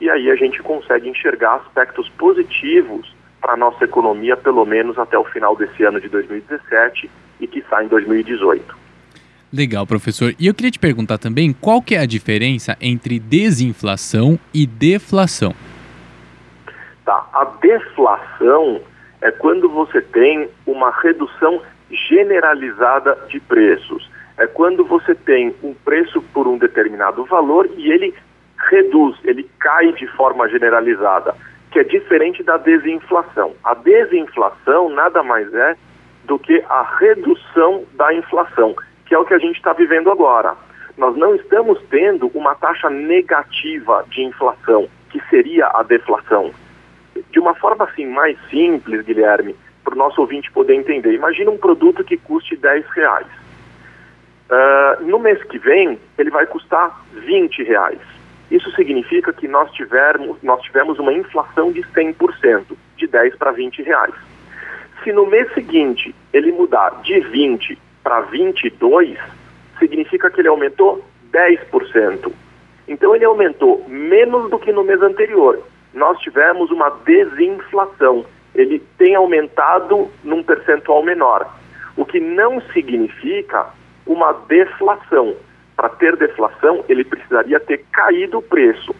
e 0.00 0.08
aí 0.08 0.30
a 0.30 0.36
gente 0.36 0.62
consegue 0.62 1.08
enxergar 1.08 1.56
aspectos 1.56 2.08
positivos 2.10 3.12
para 3.40 3.54
a 3.54 3.56
nossa 3.56 3.84
economia, 3.84 4.36
pelo 4.36 4.64
menos 4.64 4.98
até 4.98 5.18
o 5.18 5.24
final 5.24 5.56
desse 5.56 5.82
ano 5.84 6.00
de 6.00 6.08
2017 6.08 7.10
e 7.40 7.46
que 7.46 7.64
sai 7.68 7.84
em 7.84 7.88
2018. 7.88 8.76
Legal, 9.52 9.86
professor. 9.86 10.34
E 10.38 10.46
eu 10.46 10.54
queria 10.54 10.70
te 10.70 10.78
perguntar 10.78 11.18
também 11.18 11.52
qual 11.52 11.80
que 11.80 11.94
é 11.94 12.00
a 12.00 12.06
diferença 12.06 12.76
entre 12.80 13.18
desinflação 13.18 14.38
e 14.52 14.66
deflação. 14.66 15.54
Tá, 17.04 17.26
a 17.32 17.44
deflação 17.60 18.82
é 19.22 19.30
quando 19.30 19.68
você 19.68 20.02
tem 20.02 20.48
uma 20.66 20.90
redução 21.00 21.62
generalizada 21.90 23.18
de 23.28 23.40
preços. 23.40 24.10
É 24.36 24.46
quando 24.46 24.84
você 24.84 25.14
tem 25.14 25.54
um 25.62 25.74
preço 25.74 26.22
por 26.32 26.46
um 26.46 26.58
determinado 26.58 27.24
valor 27.24 27.68
e 27.76 27.90
ele 27.90 28.14
reduz, 28.70 29.16
ele 29.24 29.48
cai 29.58 29.92
de 29.92 30.06
forma 30.08 30.48
generalizada, 30.48 31.34
que 31.70 31.78
é 31.78 31.84
diferente 31.84 32.42
da 32.42 32.56
desinflação. 32.56 33.54
A 33.64 33.74
desinflação 33.74 34.88
nada 34.90 35.22
mais 35.22 35.52
é 35.54 35.76
do 36.24 36.38
que 36.38 36.62
a 36.68 36.82
redução 36.98 37.84
da 37.94 38.12
inflação 38.14 38.74
que 39.08 39.14
é 39.14 39.18
o 39.18 39.24
que 39.24 39.34
a 39.34 39.38
gente 39.38 39.56
está 39.56 39.72
vivendo 39.72 40.10
agora. 40.10 40.54
Nós 40.96 41.16
não 41.16 41.34
estamos 41.34 41.80
tendo 41.88 42.30
uma 42.34 42.54
taxa 42.54 42.90
negativa 42.90 44.04
de 44.10 44.22
inflação, 44.22 44.88
que 45.10 45.20
seria 45.30 45.66
a 45.74 45.82
deflação. 45.82 46.52
De 47.30 47.40
uma 47.40 47.54
forma 47.54 47.84
assim 47.84 48.06
mais 48.06 48.36
simples, 48.50 49.04
Guilherme, 49.04 49.56
para 49.88 49.94
o 49.94 49.98
nosso 49.98 50.20
ouvinte 50.20 50.52
poder 50.52 50.74
entender, 50.74 51.14
imagina 51.14 51.50
um 51.50 51.56
produto 51.56 52.04
que 52.04 52.18
custe 52.18 52.54
10 52.54 52.84
reais. 52.90 53.26
Uh, 54.50 55.04
no 55.04 55.18
mês 55.18 55.42
que 55.44 55.58
vem, 55.58 55.98
ele 56.18 56.30
vai 56.30 56.46
custar 56.46 57.04
20 57.14 57.62
reais. 57.62 57.98
Isso 58.50 58.70
significa 58.72 59.32
que 59.32 59.48
nós, 59.48 59.70
tivermos, 59.72 60.36
nós 60.42 60.60
tivemos 60.60 60.98
uma 60.98 61.12
inflação 61.12 61.72
de 61.72 61.80
100%, 61.80 62.64
de 62.96 63.06
10 63.06 63.36
para 63.36 63.50
20 63.52 63.82
reais. 63.82 64.14
Se 65.02 65.10
no 65.12 65.26
mês 65.26 65.52
seguinte 65.54 66.14
ele 66.34 66.52
mudar 66.52 67.00
de 67.02 67.18
20 67.20 67.78
para 68.02 68.20
22, 68.22 69.18
significa 69.78 70.30
que 70.30 70.40
ele 70.40 70.48
aumentou 70.48 71.02
10%. 71.32 72.30
Então 72.86 73.16
ele 73.16 73.24
aumentou 73.24 73.86
menos 73.88 74.50
do 74.50 74.58
que 74.58 74.72
no 74.72 74.84
mês 74.84 75.00
anterior. 75.00 75.62
Nós 75.94 76.18
tivemos 76.18 76.70
uma 76.70 76.90
desinflação. 77.06 78.26
Ele 78.58 78.82
tem 78.98 79.14
aumentado 79.14 80.10
num 80.24 80.42
percentual 80.42 81.00
menor. 81.04 81.48
O 81.96 82.04
que 82.04 82.18
não 82.18 82.60
significa 82.72 83.66
uma 84.04 84.32
deflação. 84.32 85.36
Para 85.76 85.88
ter 85.90 86.16
deflação, 86.16 86.84
ele 86.88 87.04
precisaria 87.04 87.60
ter 87.60 87.84
caído 87.92 88.38
o 88.38 88.42
preço. 88.42 88.92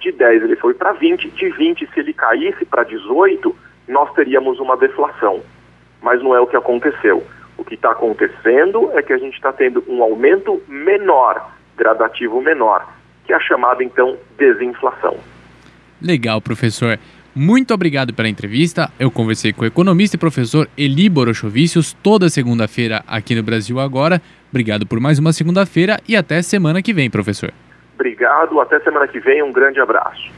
De 0.00 0.12
10 0.12 0.42
ele 0.42 0.56
foi 0.56 0.74
para 0.74 0.92
20, 0.92 1.30
de 1.30 1.48
20 1.48 1.88
se 1.94 2.00
ele 2.00 2.12
caísse 2.12 2.66
para 2.66 2.84
18, 2.84 3.56
nós 3.88 4.12
teríamos 4.12 4.60
uma 4.60 4.76
deflação. 4.76 5.42
Mas 6.02 6.22
não 6.22 6.34
é 6.34 6.40
o 6.40 6.46
que 6.46 6.56
aconteceu. 6.56 7.24
O 7.56 7.64
que 7.64 7.74
está 7.74 7.92
acontecendo 7.92 8.90
é 8.92 9.00
que 9.00 9.14
a 9.14 9.18
gente 9.18 9.34
está 9.34 9.50
tendo 9.50 9.82
um 9.88 10.02
aumento 10.02 10.62
menor, 10.68 11.52
gradativo 11.74 12.42
menor, 12.42 12.86
que 13.24 13.32
é 13.32 13.36
a 13.36 13.40
chamada 13.40 13.82
então 13.82 14.18
desinflação. 14.36 15.16
Legal, 16.02 16.42
professor. 16.42 16.98
Muito 17.38 17.74
obrigado 17.74 18.14
pela 18.14 18.30
entrevista. 18.30 18.90
Eu 18.98 19.10
conversei 19.10 19.52
com 19.52 19.60
o 19.60 19.66
economista 19.66 20.16
e 20.16 20.18
professor 20.18 20.66
Eli 20.74 21.06
Borochovicius 21.06 21.92
toda 22.02 22.30
segunda-feira 22.30 23.04
aqui 23.06 23.34
no 23.34 23.42
Brasil 23.42 23.78
Agora. 23.78 24.22
Obrigado 24.48 24.86
por 24.86 24.98
mais 24.98 25.18
uma 25.18 25.34
segunda-feira 25.34 26.00
e 26.08 26.16
até 26.16 26.40
semana 26.40 26.80
que 26.80 26.94
vem, 26.94 27.10
professor. 27.10 27.52
Obrigado, 27.94 28.58
até 28.58 28.80
semana 28.80 29.06
que 29.06 29.20
vem. 29.20 29.42
Um 29.42 29.52
grande 29.52 29.78
abraço. 29.78 30.32